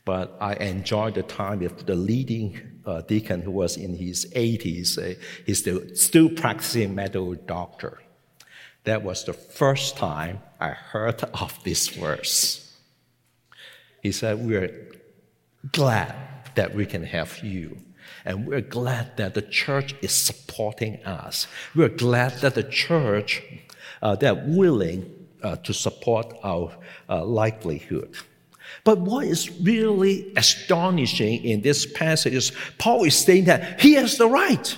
But 0.05 0.37
I 0.39 0.53
enjoyed 0.53 1.15
the 1.15 1.23
time 1.23 1.59
with 1.59 1.85
the 1.85 1.95
leading 1.95 2.61
uh, 2.85 3.01
deacon 3.01 3.41
who 3.41 3.51
was 3.51 3.75
in 3.75 3.93
his 3.93 4.25
80s. 4.33 4.97
Uh, 4.97 5.19
he's 5.45 5.59
still, 5.59 5.81
still 5.95 6.29
practicing 6.29 6.95
medical 6.95 7.33
doctor. 7.33 7.99
That 8.85 9.03
was 9.03 9.25
the 9.25 9.33
first 9.33 9.97
time 9.97 10.39
I 10.61 10.69
heard 10.69 11.21
of 11.33 11.61
this 11.65 11.89
verse. 11.89 12.73
He 14.01 14.13
said, 14.13 14.39
We're 14.39 14.71
glad 15.73 16.15
that 16.55 16.73
we 16.73 16.85
can 16.85 17.03
have 17.03 17.43
you. 17.43 17.77
And 18.27 18.45
we're 18.45 18.61
glad 18.61 19.15
that 19.15 19.35
the 19.35 19.41
church 19.41 19.95
is 20.01 20.11
supporting 20.11 20.97
us. 21.05 21.47
We're 21.73 21.87
glad 21.87 22.33
that 22.41 22.55
the 22.55 22.63
church 22.63 23.41
uh, 24.01 24.15
they're 24.15 24.35
willing 24.35 25.27
uh, 25.41 25.55
to 25.55 25.73
support 25.73 26.33
our 26.43 26.75
uh, 27.09 27.23
likelihood. 27.23 28.13
But 28.83 28.99
what 28.99 29.25
is 29.25 29.49
really 29.61 30.33
astonishing 30.35 31.43
in 31.45 31.61
this 31.61 31.85
passage 31.85 32.33
is 32.33 32.51
Paul 32.77 33.05
is 33.05 33.17
saying 33.17 33.45
that 33.45 33.79
he 33.79 33.93
has 33.93 34.17
the 34.17 34.27
right, 34.27 34.77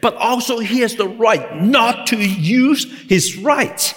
but 0.00 0.14
also 0.14 0.60
he 0.60 0.78
has 0.80 0.94
the 0.94 1.08
right 1.08 1.60
not 1.60 2.06
to 2.08 2.16
use 2.16 2.84
his 3.08 3.36
right. 3.36 3.92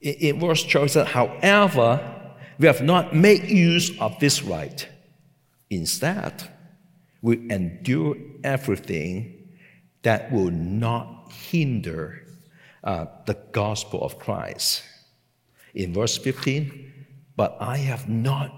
In, 0.00 0.14
in 0.14 0.40
verse 0.40 0.64
12 0.64 0.90
says, 0.90 1.08
however, 1.08 2.32
we 2.58 2.66
have 2.66 2.82
not 2.82 3.14
made 3.14 3.44
use 3.44 3.98
of 4.00 4.18
this 4.18 4.42
right. 4.42 4.88
Instead, 5.70 6.53
we 7.24 7.38
endure 7.50 8.16
everything 8.44 9.48
that 10.02 10.30
will 10.30 10.50
not 10.50 11.32
hinder 11.32 12.22
uh, 12.84 13.06
the 13.24 13.32
gospel 13.52 14.02
of 14.02 14.18
Christ. 14.18 14.82
In 15.74 15.94
verse 15.94 16.18
15, 16.18 16.92
but 17.34 17.56
I 17.60 17.78
have 17.78 18.10
not, 18.10 18.52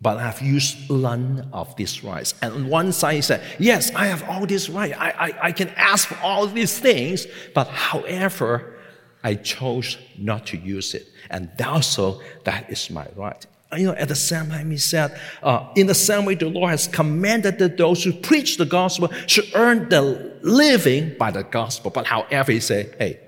but 0.00 0.18
I 0.18 0.22
have 0.22 0.40
used 0.40 0.88
none 0.88 1.48
of 1.52 1.74
these 1.74 2.04
rights. 2.04 2.32
And 2.40 2.54
on 2.54 2.68
one 2.68 2.92
side, 2.92 3.16
he 3.16 3.22
said, 3.22 3.42
Yes, 3.58 3.92
I 3.92 4.06
have 4.06 4.22
all 4.30 4.46
these 4.46 4.70
rights. 4.70 4.94
I, 4.96 5.10
I, 5.10 5.46
I 5.48 5.52
can 5.52 5.70
ask 5.70 6.06
for 6.06 6.18
all 6.22 6.46
these 6.46 6.78
things, 6.78 7.26
but 7.56 7.66
however, 7.66 8.78
I 9.24 9.34
chose 9.34 9.98
not 10.16 10.46
to 10.46 10.56
use 10.56 10.94
it. 10.94 11.08
And 11.28 11.50
also, 11.60 12.20
that 12.44 12.70
is 12.70 12.88
my 12.88 13.08
right. 13.16 13.44
You 13.76 13.86
know, 13.86 13.94
at 13.94 14.08
the 14.08 14.16
same 14.16 14.48
time, 14.48 14.70
he 14.70 14.78
said, 14.78 15.18
uh, 15.42 15.68
in 15.76 15.86
the 15.86 15.94
same 15.94 16.24
way, 16.24 16.34
the 16.34 16.48
Lord 16.48 16.70
has 16.70 16.88
commanded 16.88 17.58
that 17.60 17.76
those 17.76 18.02
who 18.02 18.12
preach 18.12 18.56
the 18.56 18.64
gospel 18.64 19.12
should 19.26 19.48
earn 19.54 19.88
their 19.88 20.38
living 20.42 21.14
by 21.18 21.30
the 21.30 21.44
gospel. 21.44 21.90
But 21.92 22.06
however, 22.06 22.50
he 22.50 22.58
said, 22.60 22.96
hey, 22.98 23.20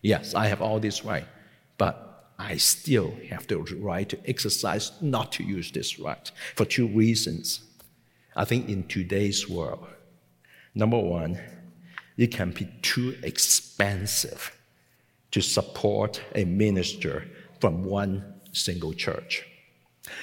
yes, 0.00 0.34
I 0.34 0.46
have 0.46 0.62
all 0.62 0.80
this 0.80 1.04
right, 1.04 1.26
but 1.76 2.32
I 2.38 2.56
still 2.56 3.14
have 3.28 3.46
the 3.46 3.58
right 3.58 4.08
to 4.08 4.18
exercise 4.26 4.92
not 5.02 5.32
to 5.32 5.42
use 5.42 5.70
this 5.70 5.98
right 5.98 6.30
for 6.54 6.64
two 6.64 6.88
reasons. 6.88 7.60
I 8.34 8.44
think 8.44 8.68
in 8.68 8.84
today's 8.84 9.48
world, 9.48 9.86
number 10.74 10.98
one, 10.98 11.38
it 12.16 12.28
can 12.28 12.50
be 12.50 12.68
too 12.82 13.16
expensive 13.22 14.56
to 15.32 15.42
support 15.42 16.22
a 16.34 16.44
minister 16.46 17.24
from 17.60 17.84
one 17.84 18.34
single 18.52 18.94
church. 18.94 19.44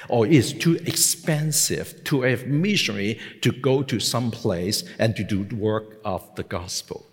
Or 0.10 0.26
it's 0.26 0.52
too 0.52 0.76
expensive 0.86 2.04
to 2.06 2.24
a 2.24 2.38
missionary 2.46 3.20
to 3.42 3.52
go 3.52 3.84
to 3.84 4.00
some 4.00 4.32
place 4.32 4.84
and 5.00 5.16
to 5.16 5.24
do 5.24 5.44
the 5.44 5.56
work 5.56 6.00
of 6.04 6.36
the 6.36 6.44
gospel. 6.44 7.06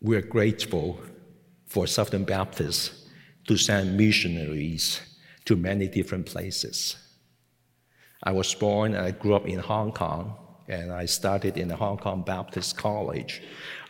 We're 0.00 0.22
grateful 0.22 1.00
for 1.66 1.86
Southern 1.86 2.24
Baptists 2.24 3.06
to 3.46 3.56
send 3.56 3.96
missionaries 3.96 5.00
to 5.44 5.56
many 5.56 5.88
different 5.88 6.26
places. 6.26 6.96
I 8.22 8.32
was 8.32 8.54
born 8.54 8.94
and 8.94 9.04
I 9.06 9.10
grew 9.10 9.34
up 9.34 9.46
in 9.46 9.58
Hong 9.58 9.92
Kong, 9.92 10.36
and 10.68 10.92
I 10.92 11.06
studied 11.06 11.56
in 11.56 11.68
the 11.68 11.76
Hong 11.76 11.98
Kong 11.98 12.22
Baptist 12.22 12.76
College. 12.76 13.42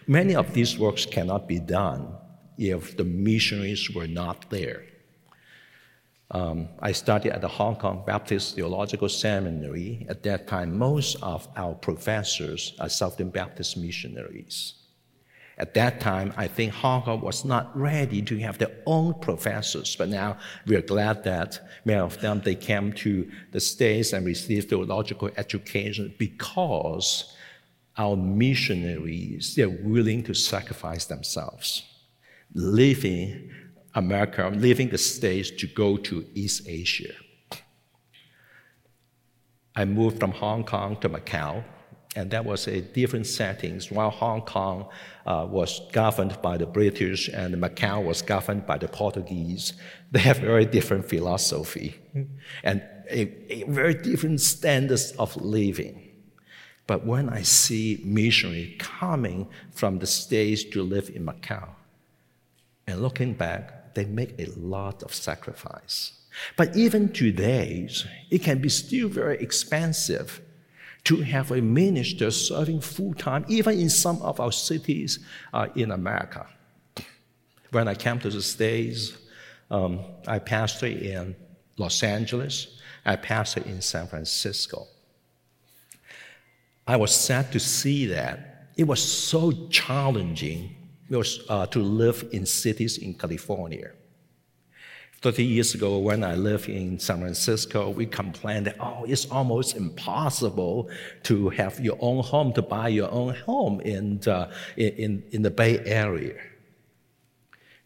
Many 0.06 0.34
of 0.34 0.54
these 0.54 0.78
works 0.78 1.04
cannot 1.04 1.46
be 1.46 1.58
done 1.58 2.16
if 2.56 2.96
the 2.96 3.04
missionaries 3.04 3.90
were 3.94 4.06
not 4.06 4.48
there. 4.50 4.84
Um, 6.32 6.68
I 6.80 6.92
studied 6.92 7.32
at 7.32 7.40
the 7.40 7.48
Hong 7.48 7.76
Kong 7.76 8.04
Baptist 8.06 8.54
Theological 8.54 9.08
Seminary. 9.08 10.06
At 10.08 10.22
that 10.22 10.46
time, 10.46 10.78
most 10.78 11.16
of 11.22 11.48
our 11.56 11.74
professors 11.74 12.74
are 12.78 12.88
Southern 12.88 13.30
Baptist 13.30 13.76
missionaries. 13.76 14.74
At 15.58 15.74
that 15.74 16.00
time, 16.00 16.32
I 16.36 16.46
think 16.46 16.72
Hong 16.72 17.02
Kong 17.02 17.20
was 17.20 17.44
not 17.44 17.76
ready 17.76 18.22
to 18.22 18.38
have 18.38 18.58
their 18.58 18.74
own 18.86 19.14
professors, 19.14 19.94
but 19.96 20.08
now 20.08 20.38
we're 20.66 20.80
glad 20.80 21.24
that 21.24 21.60
many 21.84 22.00
of 22.00 22.18
them 22.20 22.40
they 22.40 22.54
came 22.54 22.92
to 22.94 23.30
the 23.50 23.60
States 23.60 24.12
and 24.12 24.24
received 24.24 24.70
theological 24.70 25.30
education 25.36 26.14
because 26.16 27.34
our 27.98 28.16
missionaries 28.16 29.54
they're 29.54 29.68
willing 29.68 30.22
to 30.22 30.32
sacrifice 30.32 31.04
themselves, 31.06 31.82
leaving 32.54 33.50
America, 33.94 34.50
leaving 34.54 34.88
the 34.88 34.98
States 34.98 35.50
to 35.50 35.66
go 35.66 35.96
to 35.96 36.26
East 36.34 36.66
Asia. 36.66 37.14
I 39.74 39.84
moved 39.84 40.20
from 40.20 40.32
Hong 40.32 40.64
Kong 40.64 40.96
to 41.00 41.08
Macau 41.08 41.64
and 42.16 42.30
that 42.32 42.44
was 42.44 42.66
a 42.66 42.80
different 42.80 43.26
settings. 43.26 43.90
While 43.90 44.10
Hong 44.10 44.42
Kong 44.42 44.88
uh, 45.26 45.46
was 45.48 45.80
governed 45.92 46.40
by 46.42 46.56
the 46.56 46.66
British 46.66 47.28
and 47.28 47.54
Macau 47.54 48.04
was 48.04 48.20
governed 48.20 48.66
by 48.66 48.78
the 48.78 48.88
Portuguese, 48.88 49.74
they 50.10 50.20
have 50.20 50.38
very 50.38 50.64
different 50.64 51.08
philosophy 51.08 51.94
and 52.64 52.82
a, 53.08 53.52
a 53.52 53.64
very 53.64 53.94
different 53.94 54.40
standards 54.40 55.12
of 55.12 55.36
living. 55.36 56.08
But 56.86 57.06
when 57.06 57.28
I 57.28 57.42
see 57.42 58.02
missionary 58.04 58.74
coming 58.80 59.48
from 59.70 60.00
the 60.00 60.06
States 60.06 60.64
to 60.64 60.82
live 60.82 61.10
in 61.14 61.24
Macau, 61.24 61.68
and 62.88 63.00
looking 63.00 63.34
back, 63.34 63.79
they 63.94 64.04
make 64.04 64.34
a 64.38 64.46
lot 64.58 65.02
of 65.02 65.14
sacrifice. 65.14 66.12
But 66.56 66.76
even 66.76 67.12
today, 67.12 67.88
it 68.30 68.42
can 68.42 68.60
be 68.60 68.68
still 68.68 69.08
very 69.08 69.38
expensive 69.38 70.40
to 71.04 71.16
have 71.16 71.50
a 71.50 71.60
minister 71.60 72.30
serving 72.30 72.80
full 72.80 73.14
time, 73.14 73.44
even 73.48 73.78
in 73.78 73.90
some 73.90 74.20
of 74.22 74.38
our 74.38 74.52
cities 74.52 75.18
uh, 75.52 75.68
in 75.74 75.90
America. 75.90 76.46
When 77.70 77.88
I 77.88 77.94
came 77.94 78.18
to 78.20 78.30
the 78.30 78.42
States, 78.42 79.16
um, 79.70 80.00
I 80.26 80.38
pastored 80.38 81.00
in 81.00 81.36
Los 81.78 82.02
Angeles, 82.02 82.78
I 83.04 83.16
pastored 83.16 83.66
in 83.66 83.80
San 83.80 84.06
Francisco. 84.06 84.86
I 86.86 86.96
was 86.96 87.14
sad 87.14 87.52
to 87.52 87.60
see 87.60 88.06
that 88.06 88.68
it 88.76 88.84
was 88.84 89.00
so 89.02 89.52
challenging 89.68 90.74
uh, 91.12 91.66
to 91.66 91.80
live 91.80 92.28
in 92.32 92.46
cities 92.46 92.98
in 92.98 93.14
California. 93.14 93.92
30 95.22 95.44
years 95.44 95.74
ago, 95.74 95.98
when 95.98 96.24
I 96.24 96.34
lived 96.34 96.68
in 96.68 96.98
San 96.98 97.20
Francisco, 97.20 97.90
we 97.90 98.06
complained 98.06 98.66
that, 98.66 98.76
oh, 98.80 99.04
it's 99.04 99.26
almost 99.30 99.76
impossible 99.76 100.88
to 101.24 101.50
have 101.50 101.78
your 101.78 101.98
own 102.00 102.22
home, 102.22 102.54
to 102.54 102.62
buy 102.62 102.88
your 102.88 103.10
own 103.10 103.34
home 103.34 103.80
in, 103.80 104.20
uh, 104.26 104.50
in, 104.78 105.22
in 105.30 105.42
the 105.42 105.50
Bay 105.50 105.78
Area. 105.84 106.36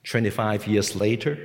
25 0.04 0.68
years 0.68 0.94
later, 0.94 1.36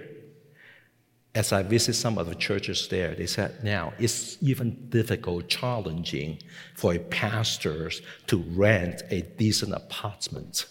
as 1.34 1.52
I 1.52 1.64
visit 1.64 1.96
some 1.96 2.20
of 2.20 2.28
the 2.28 2.36
churches 2.36 2.88
there, 2.90 3.16
they 3.16 3.26
said 3.26 3.64
now 3.64 3.94
it's 3.98 4.38
even 4.44 4.90
difficult, 4.90 5.48
challenging 5.48 6.40
for 6.76 6.94
a 6.94 7.00
pastor 7.00 7.90
to 8.28 8.38
rent 8.38 9.02
a 9.10 9.22
decent 9.22 9.74
apartment 9.74 10.68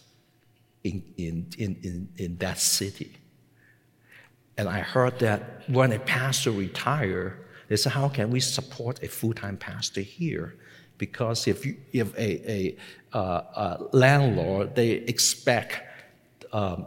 in, 0.89 1.03
in, 1.17 1.47
in, 1.59 1.77
in, 1.83 2.09
in 2.17 2.37
that 2.39 2.59
city. 2.59 3.13
And 4.57 4.69
I 4.69 4.81
heard 4.81 5.19
that 5.21 5.63
when 5.69 5.93
a 5.93 5.99
pastor 5.99 6.51
retired, 6.51 7.45
they 7.69 7.77
said, 7.77 7.93
How 7.93 8.09
can 8.09 8.31
we 8.31 8.41
support 8.41 9.03
a 9.03 9.09
full 9.09 9.33
time 9.33 9.57
pastor 9.57 10.01
here? 10.01 10.57
Because 10.97 11.47
if, 11.47 11.65
you, 11.65 11.77
if 11.93 12.13
a, 12.19 12.51
a, 12.51 12.77
uh, 13.17 13.43
a 13.55 13.85
landlord, 13.93 14.75
they 14.75 14.91
expect 14.91 15.81
um, 16.53 16.87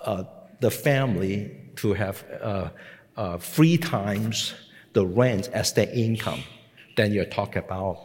uh, 0.00 0.24
the 0.60 0.70
family 0.70 1.60
to 1.76 1.92
have 1.92 2.24
uh, 2.40 2.70
uh 3.16 3.36
three 3.36 3.76
times 3.76 4.54
the 4.94 5.04
rent 5.04 5.50
as 5.52 5.74
their 5.74 5.90
income, 5.92 6.42
then 6.96 7.12
you're 7.12 7.26
talking 7.26 7.62
about 7.62 7.98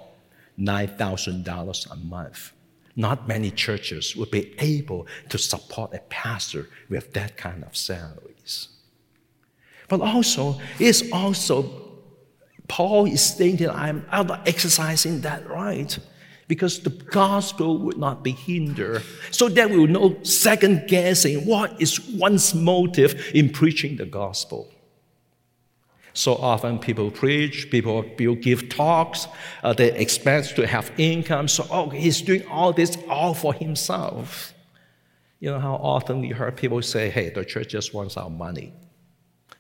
$9,000 0.60 1.91
a 1.91 1.95
month. 1.95 2.51
Not 2.95 3.27
many 3.27 3.51
churches 3.51 4.15
would 4.15 4.32
be 4.32 4.54
able 4.60 5.08
to 5.30 5.38
support 5.38 5.93
a 5.93 5.99
pastor 6.10 6.67
with 6.89 7.13
that 7.13 7.38
kind 7.38 7.63
of 7.63 7.75
salaries. 7.75 8.69
But 9.88 10.01
also, 10.01 10.60
it's 10.80 11.04
also, 11.12 11.69
Paul 12.67 13.06
is 13.06 13.21
stating, 13.21 13.69
I'm 13.69 14.06
out 14.12 14.47
exercising 14.47 15.21
that 15.21 15.47
right 15.49 15.97
because 16.47 16.82
the 16.82 16.89
gospel 16.89 17.77
would 17.77 17.97
not 17.97 18.23
be 18.23 18.32
hindered. 18.32 19.04
So 19.32 19.47
that 19.47 19.69
we 19.69 19.77
will 19.77 19.88
no 19.88 20.23
second 20.23 20.88
guessing 20.88 21.45
what 21.45 21.82
is 21.82 21.99
one's 22.10 22.54
motive 22.54 23.32
in 23.34 23.51
preaching 23.51 23.95
the 23.95 24.06
gospel. 24.06 24.69
So 26.13 26.36
often 26.36 26.80
people 26.80 27.10
preach, 27.10 27.69
people, 27.71 28.04
give 28.36 28.69
talks, 28.69 29.28
uh, 29.63 29.74
they 29.74 29.97
expect 29.97 30.56
to 30.58 30.67
have 30.67 30.91
income. 30.97 31.47
So, 31.47 31.65
oh, 31.71 31.89
he's 31.89 32.21
doing 32.21 32.45
all 32.47 32.74
this 32.74 32.97
all 33.08 33.34
for 33.34 33.54
himself. 33.54 34.54
You 35.39 35.52
know 35.52 35.60
how 35.60 35.76
often 35.76 36.21
we 36.21 36.30
heard 36.30 36.58
people 36.58 36.82
say, 36.82 37.10
hey, 37.10 37.30
the 37.30 37.45
church 37.45 37.69
just 37.69 37.93
wants 37.93 38.17
our 38.17 38.30
money. 38.30 38.74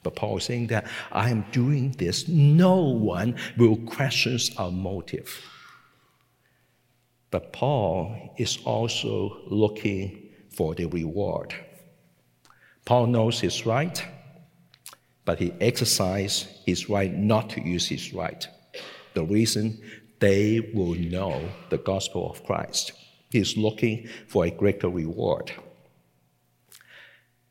But 0.03 0.15
Paul 0.15 0.37
is 0.37 0.43
saying 0.43 0.67
that 0.67 0.87
I 1.11 1.29
am 1.29 1.45
doing 1.51 1.91
this, 1.97 2.27
no 2.27 2.75
one 2.77 3.35
will 3.57 3.77
question 3.77 4.37
our 4.57 4.71
motive. 4.71 5.41
But 7.29 7.53
Paul 7.53 8.33
is 8.37 8.59
also 8.65 9.37
looking 9.47 10.29
for 10.49 10.75
the 10.75 10.85
reward. 10.85 11.53
Paul 12.83 13.07
knows 13.07 13.39
his 13.39 13.65
right 13.65 14.03
but 15.25 15.39
he 15.39 15.53
exercised 15.61 16.47
his 16.65 16.89
right 16.89 17.13
not 17.13 17.49
to 17.51 17.61
use 17.61 17.87
his 17.87 18.13
right. 18.13 18.47
The 19.13 19.23
reason 19.23 19.81
they 20.19 20.71
will 20.73 20.95
know 20.95 21.49
the 21.69 21.77
gospel 21.77 22.29
of 22.29 22.43
Christ. 22.43 22.93
He's 23.29 23.57
looking 23.57 24.07
for 24.27 24.45
a 24.45 24.51
greater 24.51 24.89
reward. 24.89 25.51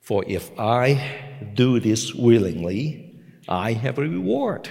For 0.00 0.24
if 0.26 0.50
I 0.58 1.50
do 1.54 1.80
this 1.80 2.14
willingly, 2.14 3.20
I 3.48 3.72
have 3.72 3.98
a 3.98 4.02
reward. 4.02 4.68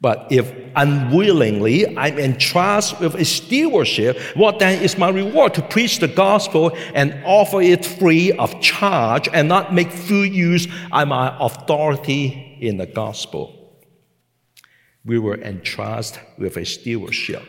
But 0.00 0.26
if 0.30 0.52
unwillingly 0.76 1.96
I'm 1.96 2.18
entrusted 2.18 3.00
with 3.00 3.14
a 3.14 3.24
stewardship, 3.24 4.18
what 4.34 4.58
then 4.58 4.82
is 4.82 4.98
my 4.98 5.08
reward? 5.08 5.54
To 5.54 5.62
preach 5.62 6.00
the 6.00 6.08
gospel 6.08 6.76
and 6.94 7.22
offer 7.24 7.62
it 7.62 7.84
free 7.84 8.32
of 8.32 8.60
charge 8.60 9.28
and 9.32 9.48
not 9.48 9.72
make 9.72 9.90
full 9.90 10.26
use 10.26 10.66
of 10.92 11.08
my 11.08 11.34
authority 11.40 12.58
in 12.60 12.76
the 12.76 12.86
gospel. 12.86 13.80
We 15.04 15.18
were 15.18 15.40
entrusted 15.40 16.20
with 16.36 16.56
a 16.56 16.66
stewardship. 16.66 17.42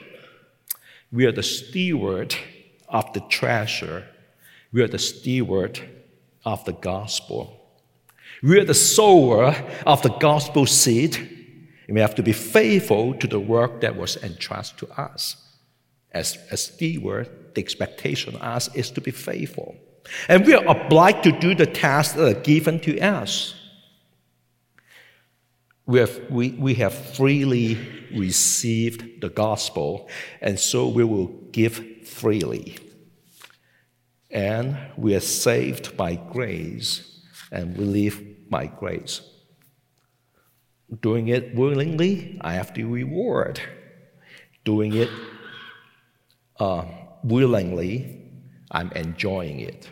We 1.11 1.25
are 1.25 1.31
the 1.33 1.43
steward 1.43 2.35
of 2.87 3.11
the 3.13 3.21
treasure. 3.21 4.07
We 4.71 4.83
are 4.83 4.87
the 4.87 4.99
steward 4.99 5.81
of 6.45 6.63
the 6.63 6.73
gospel. 6.73 7.53
We 8.41 8.59
are 8.59 8.65
the 8.65 8.73
sower 8.73 9.55
of 9.85 10.01
the 10.01 10.15
gospel 10.19 10.65
seed 10.65 11.36
and 11.87 11.95
we 11.95 12.01
have 12.01 12.15
to 12.15 12.23
be 12.23 12.33
faithful 12.33 13.13
to 13.15 13.27
the 13.27 13.39
work 13.39 13.81
that 13.81 13.95
was 13.95 14.17
entrusted 14.17 14.77
to 14.79 15.01
us. 15.01 15.37
As 16.11 16.37
a 16.51 16.57
steward, 16.57 17.29
the 17.55 17.61
expectation 17.61 18.35
of 18.35 18.41
us 18.41 18.73
is 18.75 18.91
to 18.91 19.01
be 19.01 19.11
faithful. 19.11 19.75
And 20.27 20.45
we 20.45 20.53
are 20.53 20.65
obliged 20.65 21.23
to 21.23 21.31
do 21.31 21.55
the 21.55 21.65
tasks 21.65 22.15
that 22.15 22.37
are 22.37 22.41
given 22.41 22.79
to 22.81 22.99
us. 22.99 23.55
We 25.85 25.99
have, 25.99 26.19
we, 26.29 26.49
we 26.51 26.73
have 26.75 26.93
freely 26.93 27.77
received 28.13 29.21
the 29.21 29.29
gospel, 29.29 30.09
and 30.41 30.59
so 30.59 30.87
we 30.89 31.05
will 31.05 31.27
give 31.51 32.05
freely. 32.05 32.77
And 34.29 34.77
we 34.97 35.15
are 35.15 35.21
saved 35.21 35.95
by 35.95 36.15
grace, 36.15 37.21
and 37.51 37.77
we 37.77 37.85
live 37.85 38.49
by 38.49 38.67
grace. 38.67 39.21
Doing 41.01 41.27
it 41.27 41.53
willingly, 41.53 42.37
I 42.41 42.53
have 42.53 42.73
the 42.73 42.85
reward. 42.85 43.59
Doing 44.63 44.93
it 44.95 45.09
uh, 46.59 46.85
willingly, 47.23 48.31
I'm 48.71 48.91
enjoying 48.93 49.59
it. 49.59 49.89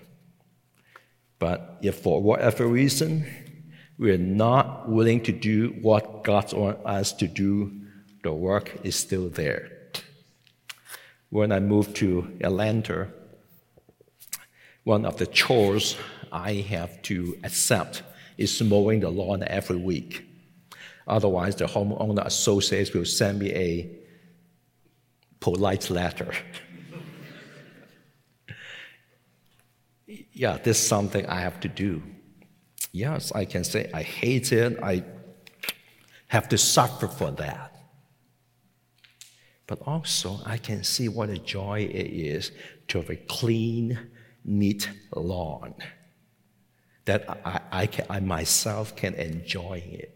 But 1.37 1.79
if 1.81 1.99
for 1.99 2.21
whatever 2.21 2.65
reason 2.65 3.25
we're 3.97 4.17
not 4.17 4.89
willing 4.89 5.21
to 5.23 5.31
do 5.31 5.75
what 5.81 6.23
God 6.23 6.53
wants 6.53 6.81
us 6.85 7.11
to 7.13 7.27
do, 7.27 7.71
the 8.23 8.33
work 8.33 8.79
is 8.83 8.95
still 8.95 9.29
there. 9.29 9.71
When 11.29 11.51
I 11.51 11.59
moved 11.59 11.95
to 11.97 12.37
Atlanta, 12.41 13.09
one 14.85 15.05
of 15.05 15.17
the 15.17 15.27
chores 15.27 15.97
I 16.31 16.53
have 16.69 17.01
to 17.03 17.37
accept 17.43 18.03
is 18.37 18.61
mowing 18.61 19.01
the 19.01 19.09
lawn 19.09 19.43
every 19.43 19.77
week. 19.77 20.25
Otherwise, 21.07 21.55
the 21.55 21.65
homeowner 21.65 22.25
associates 22.25 22.93
will 22.93 23.05
send 23.05 23.39
me 23.39 23.53
a 23.53 23.89
polite 25.39 25.89
letter. 25.89 26.31
yeah, 30.33 30.57
this 30.57 30.79
is 30.79 30.87
something 30.87 31.25
I 31.27 31.41
have 31.41 31.59
to 31.61 31.67
do. 31.67 32.01
Yes, 32.91 33.31
I 33.33 33.45
can 33.45 33.63
say 33.63 33.89
I 33.93 34.01
hate 34.01 34.51
it. 34.51 34.81
I 34.81 35.03
have 36.27 36.49
to 36.49 36.57
suffer 36.57 37.07
for 37.07 37.31
that. 37.31 37.75
But 39.67 39.81
also, 39.85 40.39
I 40.45 40.57
can 40.57 40.83
see 40.83 41.09
what 41.09 41.29
a 41.29 41.37
joy 41.37 41.81
it 41.81 42.07
is 42.07 42.51
to 42.87 42.99
have 42.99 43.09
a 43.09 43.15
clean, 43.15 43.99
neat 44.43 44.89
lawn 45.15 45.73
that 47.05 47.29
I, 47.45 47.61
I, 47.71 47.87
can, 47.87 48.05
I 48.09 48.19
myself 48.19 48.95
can 48.95 49.13
enjoy 49.15 49.83
it. 49.85 50.14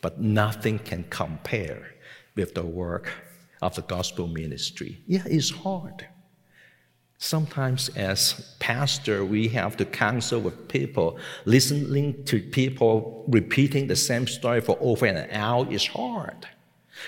But 0.00 0.20
nothing 0.20 0.78
can 0.78 1.04
compare 1.10 1.94
with 2.36 2.54
the 2.54 2.64
work 2.64 3.10
of 3.60 3.74
the 3.74 3.82
gospel 3.82 4.28
ministry. 4.28 5.02
Yeah, 5.06 5.24
it's 5.26 5.50
hard. 5.50 6.06
Sometimes, 7.20 7.88
as 7.96 8.54
pastor, 8.60 9.24
we 9.24 9.48
have 9.48 9.76
to 9.78 9.84
counsel 9.84 10.40
with 10.40 10.68
people. 10.68 11.18
Listening 11.46 12.24
to 12.26 12.40
people 12.40 13.24
repeating 13.26 13.88
the 13.88 13.96
same 13.96 14.28
story 14.28 14.60
for 14.60 14.78
over 14.80 15.04
an 15.06 15.28
hour 15.32 15.66
is 15.68 15.84
hard. 15.88 16.46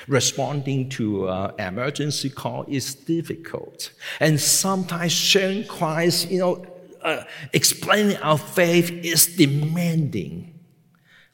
Responding 0.09 0.88
to 0.90 1.29
an 1.29 1.33
uh, 1.33 1.55
emergency 1.59 2.29
call 2.29 2.64
is 2.66 2.94
difficult. 2.94 3.92
And 4.18 4.40
sometimes 4.40 5.12
sharing 5.12 5.64
Christ, 5.66 6.29
you 6.29 6.40
know, 6.40 6.66
uh, 7.03 7.24
explaining 7.53 8.16
our 8.16 8.38
faith 8.38 8.90
is 8.90 9.37
demanding. 9.37 10.59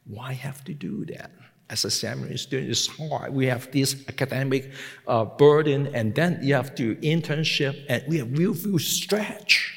Why 0.04 0.34
have 0.34 0.62
to 0.64 0.74
do 0.74 1.06
that? 1.06 1.30
As 1.68 1.84
a 1.84 1.90
seminary 1.90 2.38
student, 2.38 2.70
it's 2.70 2.86
hard. 2.86 3.34
We 3.34 3.46
have 3.46 3.70
this 3.72 4.04
academic 4.08 4.70
uh, 5.06 5.24
burden, 5.24 5.88
and 5.94 6.14
then 6.14 6.38
you 6.42 6.54
have 6.54 6.74
to 6.76 6.94
internship, 6.96 7.84
and 7.88 8.04
we 8.06 8.18
have 8.18 8.38
real 8.38 8.54
few 8.54 8.78
stretch. 8.78 9.74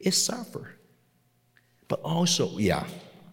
It's 0.00 0.18
suffer. 0.18 0.76
But 1.86 2.00
also, 2.00 2.58
yeah, 2.58 2.86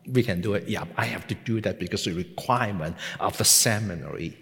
we 0.06 0.22
can 0.22 0.42
do 0.42 0.54
it. 0.54 0.68
Yeah, 0.68 0.86
I 0.98 1.06
have 1.06 1.26
to 1.28 1.36
do 1.36 1.62
that 1.62 1.80
because 1.80 2.04
the 2.04 2.14
requirement 2.14 2.96
of 3.20 3.38
the 3.38 3.46
seminary. 3.46 4.38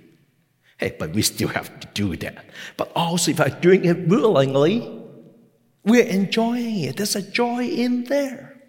Hey, 0.78 0.96
but 1.00 1.12
we 1.12 1.22
still 1.22 1.48
have 1.50 1.80
to 1.80 1.88
do 1.94 2.16
that. 2.18 2.46
But 2.76 2.92
also, 2.96 3.32
if 3.32 3.40
I'm 3.40 3.60
doing 3.62 3.86
it 3.86 4.08
willingly, 4.08 5.04
we're 5.86 6.06
enjoying 6.06 6.82
it. 6.82 6.98
There's 6.98 7.16
a 7.16 7.22
joy 7.22 7.64
in 7.64 8.04
there. 8.04 8.62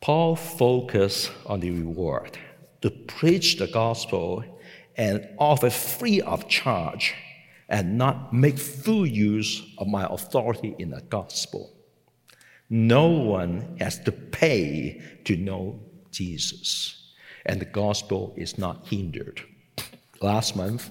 Paul 0.00 0.36
focused 0.36 1.32
on 1.46 1.60
the 1.60 1.70
reward 1.70 2.38
to 2.82 2.90
preach 2.90 3.58
the 3.58 3.66
gospel 3.66 4.44
and 4.96 5.28
offer 5.38 5.70
free 5.70 6.20
of 6.20 6.48
charge 6.48 7.14
and 7.68 7.98
not 7.98 8.32
make 8.32 8.58
full 8.58 9.06
use 9.06 9.62
of 9.78 9.88
my 9.88 10.06
authority 10.08 10.74
in 10.78 10.90
the 10.90 11.00
gospel. 11.02 11.72
No 12.70 13.06
one 13.08 13.76
has 13.78 13.98
to 14.00 14.12
pay 14.12 15.00
to 15.24 15.36
know 15.36 15.80
Jesus, 16.10 17.12
and 17.44 17.60
the 17.60 17.66
gospel 17.66 18.34
is 18.36 18.58
not 18.58 18.86
hindered. 18.86 19.40
Last 20.20 20.56
month, 20.56 20.90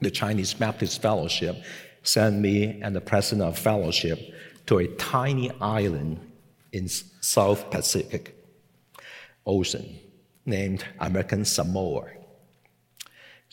the 0.00 0.10
Chinese 0.10 0.54
Baptist 0.54 1.02
Fellowship 1.02 1.56
sent 2.02 2.38
me 2.38 2.80
and 2.82 2.96
the 2.96 3.00
president 3.00 3.48
of 3.48 3.58
fellowship 3.58 4.18
to 4.66 4.78
a 4.78 4.88
tiny 4.96 5.50
island 5.60 6.18
in 6.72 6.88
South 6.88 7.70
Pacific 7.70 8.36
Ocean 9.46 9.98
named 10.44 10.84
American 10.98 11.44
Samoa. 11.44 12.08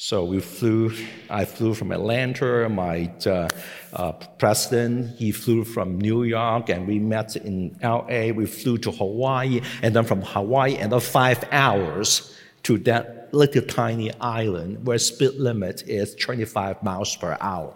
So 0.02 0.24
we 0.24 0.40
flew, 0.40 0.94
I 1.30 1.44
flew 1.44 1.74
from 1.74 1.92
Atlanta, 1.92 2.70
my 2.70 3.12
uh, 3.26 3.50
uh, 3.92 4.14
president, 4.38 5.18
he 5.18 5.34
flew 5.34 5.66
from 5.66 5.98
New 5.98 6.24
York, 6.24 6.70
and 6.70 6.88
we 6.88 7.00
met 7.00 7.36
in 7.36 7.78
LA. 7.84 8.32
We 8.32 8.46
flew 8.46 8.78
to 8.78 8.92
Hawaii, 8.92 9.60
and 9.82 9.94
then 9.94 10.06
from 10.06 10.22
Hawaii, 10.22 10.78
another 10.78 11.02
five 11.02 11.44
hours 11.52 12.34
to 12.64 12.78
that 12.80 13.30
little 13.34 13.62
tiny 13.62 14.14
island 14.22 14.88
where 14.88 14.98
speed 14.98 15.34
limit 15.36 15.84
is 15.86 16.16
25 16.16 16.82
miles 16.82 17.16
per 17.18 17.38
hour. 17.42 17.76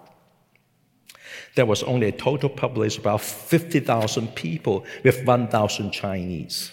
There 1.56 1.65
was 1.65 1.84
only 1.84 2.08
a 2.08 2.12
total 2.13 2.49
population 2.49 3.02
of 3.02 3.06
about 3.06 3.21
50,000 3.21 4.34
people 4.34 4.86
with 5.04 5.26
1,000 5.26 5.91
Chinese. 5.91 6.71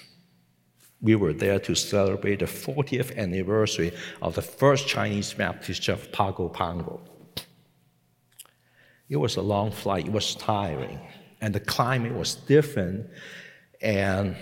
We 1.02 1.14
were 1.14 1.32
there 1.32 1.58
to 1.60 1.74
celebrate 1.74 2.40
the 2.40 2.44
40th 2.44 3.16
anniversary 3.16 3.92
of 4.20 4.34
the 4.34 4.42
first 4.42 4.86
Chinese 4.86 5.32
Baptist 5.32 5.82
church 5.82 5.98
of 5.98 6.12
Pago 6.12 6.48
Pago. 6.48 7.00
It 9.08 9.16
was 9.16 9.36
a 9.36 9.42
long 9.42 9.72
flight, 9.72 10.06
it 10.06 10.12
was 10.12 10.34
tiring, 10.34 11.00
and 11.40 11.54
the 11.54 11.60
climate 11.60 12.14
was 12.14 12.34
different, 12.34 13.08
and 13.80 14.36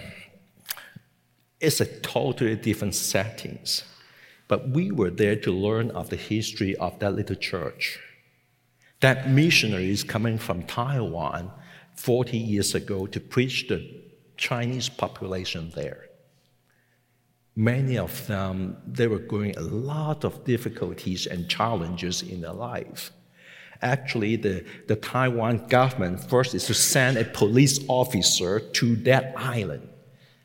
it's 1.60 1.80
a 1.80 1.86
totally 1.86 2.56
different 2.56 2.94
settings. 2.94 3.84
But 4.48 4.70
we 4.70 4.90
were 4.90 5.10
there 5.10 5.36
to 5.36 5.52
learn 5.52 5.90
of 5.92 6.10
the 6.10 6.16
history 6.16 6.74
of 6.76 6.98
that 6.98 7.14
little 7.14 7.36
church. 7.36 7.98
That 9.00 9.30
missionaries 9.30 10.02
coming 10.02 10.38
from 10.38 10.64
Taiwan 10.64 11.52
40 11.94 12.36
years 12.36 12.74
ago 12.74 13.06
to 13.06 13.20
preach 13.20 13.68
the 13.68 13.88
Chinese 14.36 14.88
population 14.88 15.70
there. 15.74 16.07
Many 17.58 17.98
of 17.98 18.24
them, 18.28 18.76
they 18.86 19.08
were 19.08 19.18
going 19.18 19.56
a 19.56 19.62
lot 19.62 20.22
of 20.22 20.44
difficulties 20.44 21.26
and 21.26 21.48
challenges 21.48 22.22
in 22.22 22.42
their 22.42 22.52
life. 22.52 23.10
Actually, 23.82 24.36
the, 24.36 24.64
the 24.86 24.94
Taiwan 24.94 25.66
government 25.66 26.22
first 26.22 26.54
is 26.54 26.66
to 26.66 26.74
send 26.74 27.16
a 27.16 27.24
police 27.24 27.80
officer 27.88 28.60
to 28.60 28.94
that 28.98 29.34
island 29.36 29.88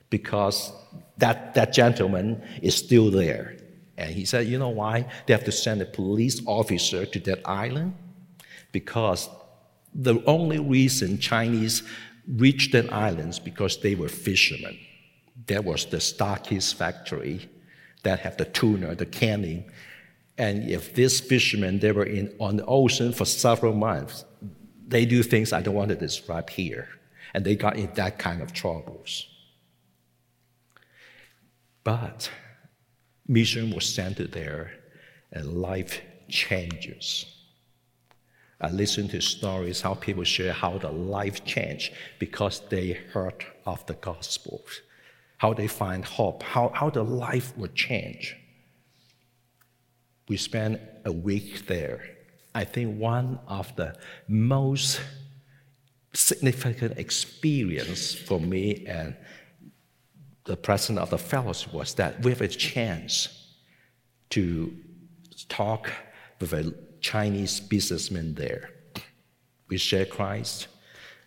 because 0.09 0.73
that, 1.19 1.53
that 1.53 1.71
gentleman 1.71 2.41
is 2.63 2.73
still 2.73 3.11
there. 3.11 3.57
And 3.95 4.09
he 4.09 4.25
said, 4.25 4.47
you 4.47 4.57
know 4.57 4.69
why 4.69 5.05
they 5.27 5.33
have 5.33 5.43
to 5.43 5.51
send 5.51 5.83
a 5.83 5.85
police 5.85 6.41
officer 6.47 7.05
to 7.05 7.19
that 7.19 7.41
island? 7.45 7.93
Because 8.71 9.29
the 9.93 10.19
only 10.25 10.57
reason 10.57 11.19
Chinese 11.19 11.83
reached 12.27 12.71
that 12.71 12.91
islands 12.91 13.37
because 13.37 13.81
they 13.81 13.93
were 13.93 14.09
fishermen. 14.09 14.79
There 15.47 15.61
was 15.61 15.85
the 15.85 15.97
StarKist 15.97 16.75
factory 16.75 17.49
that 18.03 18.19
had 18.19 18.37
the 18.37 18.45
tuna, 18.45 18.95
the 18.95 19.05
canning. 19.05 19.71
And 20.37 20.69
if 20.69 20.93
these 20.93 21.19
fishermen, 21.19 21.79
they 21.79 21.91
were 21.91 22.05
in, 22.05 22.33
on 22.39 22.57
the 22.57 22.65
ocean 22.65 23.13
for 23.13 23.25
several 23.25 23.73
months, 23.73 24.25
they 24.87 25.05
do 25.05 25.23
things 25.23 25.53
I 25.53 25.61
don't 25.61 25.75
want 25.75 25.89
to 25.89 25.95
describe 25.95 26.49
here. 26.49 26.87
And 27.33 27.43
they 27.45 27.55
got 27.55 27.77
in 27.77 27.91
that 27.95 28.19
kind 28.19 28.41
of 28.41 28.53
troubles. 28.53 29.27
But 31.83 32.29
mission 33.27 33.71
was 33.71 33.93
centered 33.93 34.31
there, 34.31 34.71
and 35.31 35.61
life 35.61 36.01
changes. 36.29 37.25
I 38.61 38.69
listen 38.69 39.09
to 39.09 39.19
stories 39.19 39.81
how 39.81 39.95
people 39.95 40.23
share 40.23 40.53
how 40.53 40.77
the 40.77 40.91
life 40.91 41.43
changed 41.43 41.93
because 42.19 42.61
they 42.69 42.93
heard 42.93 43.45
of 43.65 43.85
the 43.87 43.95
gospel, 43.95 44.61
how 45.43 45.53
they 45.53 45.67
find 45.67 46.05
hope, 46.05 46.41
how, 46.41 46.71
how 46.73 46.89
the 46.89 47.03
life 47.03 47.51
would 47.57 47.75
change. 47.75 48.37
We 50.29 50.37
spent 50.37 50.79
a 51.03 51.11
week 51.11 51.67
there. 51.67 51.99
I 52.55 52.63
think 52.63 52.97
one 52.97 53.39
of 53.49 53.75
the 53.75 53.93
most 54.29 55.01
significant 56.13 56.97
experience 56.97 58.15
for 58.15 58.39
me 58.39 58.85
and 58.87 59.17
the 60.45 60.55
president 60.55 60.99
of 60.99 61.09
the 61.09 61.17
fellowship 61.17 61.73
was 61.73 61.93
that 61.95 62.21
we 62.23 62.31
have 62.31 62.39
a 62.39 62.47
chance 62.47 63.27
to 64.29 64.73
talk 65.49 65.91
with 66.39 66.53
a 66.53 66.73
Chinese 67.01 67.59
businessman 67.59 68.35
there. 68.35 68.69
We 69.67 69.77
share 69.77 70.05
Christ 70.05 70.67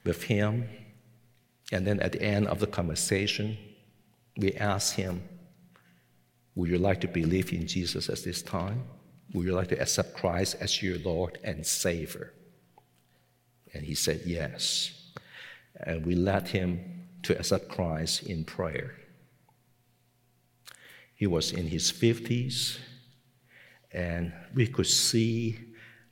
with 0.07 0.22
him, 0.22 0.70
and 1.70 1.87
then 1.87 2.00
at 2.00 2.12
the 2.12 2.22
end 2.22 2.46
of 2.46 2.61
the 2.61 2.66
conversation, 2.66 3.59
we 4.37 4.53
ask 4.55 4.94
him, 4.96 5.22
Would 6.55 6.70
you 6.70 6.79
like 6.79 7.01
to 7.03 7.09
believe 7.09 7.53
in 7.53 7.66
Jesus 7.66 8.09
at 8.09 8.22
this 8.22 8.42
time? 8.42 8.85
Would 9.33 9.46
you 9.46 9.53
like 9.53 9.68
to 9.68 9.81
accept 9.81 10.14
Christ 10.14 10.57
as 10.61 10.83
your 10.83 10.99
Lord 10.99 11.38
and 11.42 11.66
Savior? 11.66 12.33
And 13.75 13.85
he 13.85 13.94
said 13.94 14.22
yes. 14.25 14.92
And 15.81 16.07
we 16.07 16.14
led 16.14 16.49
him 16.49 17.09
to 17.22 17.38
accept 17.38 17.68
Christ 17.68 18.22
in 18.22 18.44
prayer. 18.44 18.94
He 21.14 21.27
was 21.27 21.53
in 21.53 21.66
his 21.66 21.90
50s, 21.90 22.79
and 23.90 24.33
we 24.55 24.66
could 24.66 24.87
see 24.87 25.59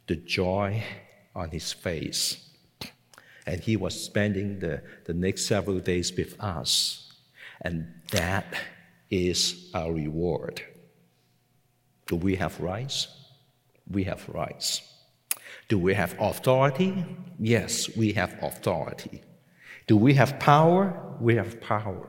the 0.06 0.16
joy 0.16 0.82
on 1.34 1.50
his 1.50 1.72
face. 1.72 2.48
And 3.46 3.60
he 3.60 3.76
was 3.76 4.02
spending 4.02 4.58
the, 4.58 4.82
the 5.04 5.12
next 5.12 5.46
several 5.46 5.78
days 5.78 6.12
with 6.16 6.40
us. 6.40 7.03
And 7.64 7.87
that 8.11 8.55
is 9.11 9.70
our 9.74 9.92
reward. 9.92 10.62
Do 12.07 12.16
we 12.16 12.37
have 12.37 12.61
rights? 12.61 13.09
We 13.90 14.05
have 14.05 14.29
rights. 14.29 14.83
Do 15.68 15.79
we 15.79 15.94
have 15.94 16.14
authority? 16.20 17.05
Yes, 17.38 17.96
we 17.96 18.12
have 18.12 18.37
authority. 18.42 19.22
Do 19.87 19.96
we 19.96 20.14
have 20.14 20.38
power? 20.38 21.16
We 21.20 21.37
have 21.37 21.61
power 21.61 22.09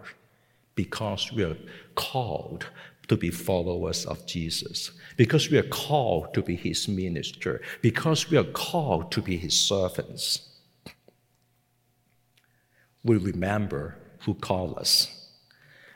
because 0.75 1.31
we 1.31 1.43
are 1.43 1.57
called 1.95 2.67
to 3.07 3.15
be 3.15 3.29
followers 3.29 4.05
of 4.05 4.25
Jesus, 4.25 4.91
because 5.15 5.49
we 5.49 5.57
are 5.57 5.69
called 5.69 6.33
to 6.33 6.41
be 6.41 6.55
his 6.55 6.87
minister, 6.87 7.61
because 7.81 8.29
we 8.29 8.37
are 8.37 8.43
called 8.43 9.11
to 9.11 9.21
be 9.21 9.37
his 9.37 9.53
servants. 9.53 10.49
We 13.03 13.17
remember 13.17 13.95
who 14.21 14.33
called 14.33 14.79
us. 14.79 15.14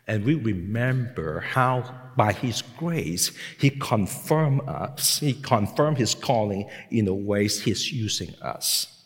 And 0.10 0.26
we 0.26 0.34
remember 0.34 1.40
how, 1.40 1.84
by 2.18 2.34
His 2.34 2.64
grace, 2.64 3.32
He 3.60 3.70
confirmed 3.70 4.62
us, 4.68 5.20
He 5.20 5.34
confirmed 5.34 6.00
His 6.00 6.16
calling 6.16 6.68
in 6.90 7.06
the 7.06 7.14
ways 7.14 7.62
He's 7.62 7.94
using 7.94 8.34
us. 8.42 9.04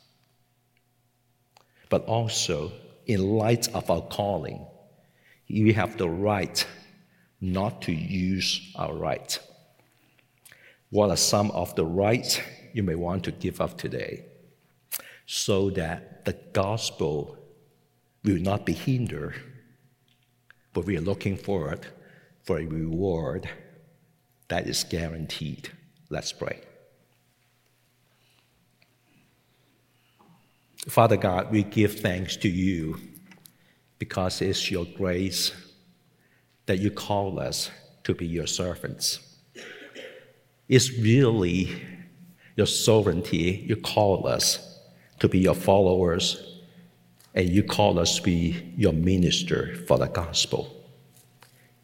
But 1.90 2.06
also, 2.06 2.72
in 3.06 3.22
light 3.22 3.68
of 3.76 3.92
our 3.92 4.02
calling, 4.02 4.66
we 5.50 5.74
have 5.74 5.98
the 5.98 6.10
right 6.10 6.66
not 7.42 7.82
to 7.82 7.92
use 7.92 8.72
our 8.76 8.96
right. 8.96 9.38
What 10.90 11.10
are 11.10 11.18
some 11.18 11.52
of 11.52 11.76
the 11.76 11.86
rights 11.86 12.40
you 12.72 12.82
may 12.82 12.96
want 12.96 13.26
to 13.26 13.32
give 13.34 13.60
up 13.60 13.78
today 13.78 14.24
so 15.26 15.70
that 15.72 16.24
the 16.24 16.38
gospel 16.54 17.38
will 18.24 18.40
not 18.40 18.66
be 18.66 18.72
hindered, 18.72 19.36
but 20.74 20.86
we 20.86 20.98
are 20.98 21.02
looking 21.02 21.38
forward 21.38 21.86
for 22.44 22.60
a 22.60 22.66
reward 22.66 23.50
that 24.48 24.68
is 24.68 24.84
guaranteed? 24.84 25.72
Let's 26.10 26.34
pray. 26.34 26.62
Father 30.88 31.16
God, 31.16 31.50
we 31.52 31.64
give 31.64 32.00
thanks 32.00 32.36
to 32.38 32.50
you 32.50 33.00
because 34.00 34.42
it's 34.42 34.70
your 34.70 34.86
grace 34.86 35.54
that 36.66 36.80
you 36.80 36.92
call 36.92 37.40
us 37.40 37.72
to 38.04 38.14
be 38.14 38.28
your 38.28 38.48
servants. 38.48 39.20
It's 40.68 40.92
really 40.98 41.82
your 42.56 42.68
sovereignty. 42.68 43.66
You 43.68 43.78
call 43.78 44.28
us 44.28 44.80
to 45.20 45.30
be 45.30 45.40
your 45.40 45.56
followers, 45.56 46.53
and 47.36 47.50
you 47.50 47.64
call 47.64 48.00
us 48.00 48.18
to 48.18 48.24
be 48.24 48.74
your 48.78 48.94
minister 48.94 49.76
for 49.88 49.98
the 49.98 50.08
gospel. 50.08 50.70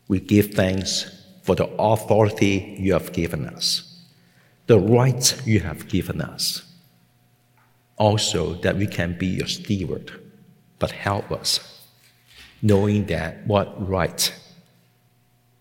We 0.07 0.19
give 0.19 0.53
thanks 0.53 1.05
for 1.43 1.55
the 1.55 1.67
authority 1.79 2.75
you 2.79 2.93
have 2.93 3.11
given 3.11 3.47
us, 3.47 4.03
the 4.67 4.79
rights 4.79 5.45
you 5.45 5.59
have 5.61 5.87
given 5.87 6.21
us. 6.21 6.63
Also, 7.97 8.53
that 8.55 8.77
we 8.77 8.87
can 8.87 9.17
be 9.17 9.27
your 9.27 9.47
steward, 9.47 10.11
but 10.77 10.91
help 10.91 11.31
us 11.31 11.79
knowing 12.61 13.05
that 13.05 13.45
what 13.47 13.87
rights 13.87 14.31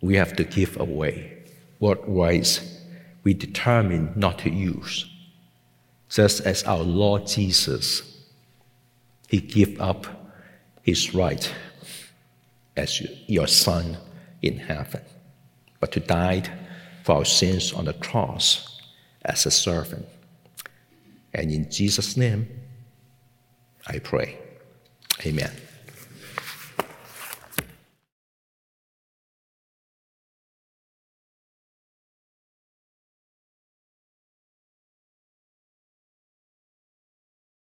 we 0.01 0.16
have 0.16 0.35
to 0.37 0.44
give 0.44 0.79
away, 0.81 1.42
what 1.79 1.98
rights 2.09 2.83
we 3.24 3.35
determine 3.35 4.12
not 4.16 4.38
to 4.38 4.51
use. 4.51 5.09
Just 6.09 6.40
as 6.40 6.62
our 6.64 6.83
Lord 6.83 7.27
Jesus, 7.27 8.17
He 9.28 9.40
gave 9.40 9.80
up 9.80 10.06
His 10.82 11.14
right 11.14 11.52
as 12.76 13.00
your 13.28 13.46
Son 13.46 13.96
in 14.42 14.58
heaven, 14.58 15.02
but 15.80 15.92
to 15.92 16.00
die 16.00 16.42
for 17.04 17.16
our 17.16 17.24
sins 17.24 17.72
on 17.72 17.84
the 17.84 17.92
cross 17.92 18.80
as 19.24 19.46
a 19.46 19.50
servant. 19.50 20.06
And 21.34 21.50
in 21.50 21.70
Jesus' 21.70 22.16
name, 22.16 22.48
I 23.86 23.98
pray. 23.98 24.38
Amen. 25.24 25.52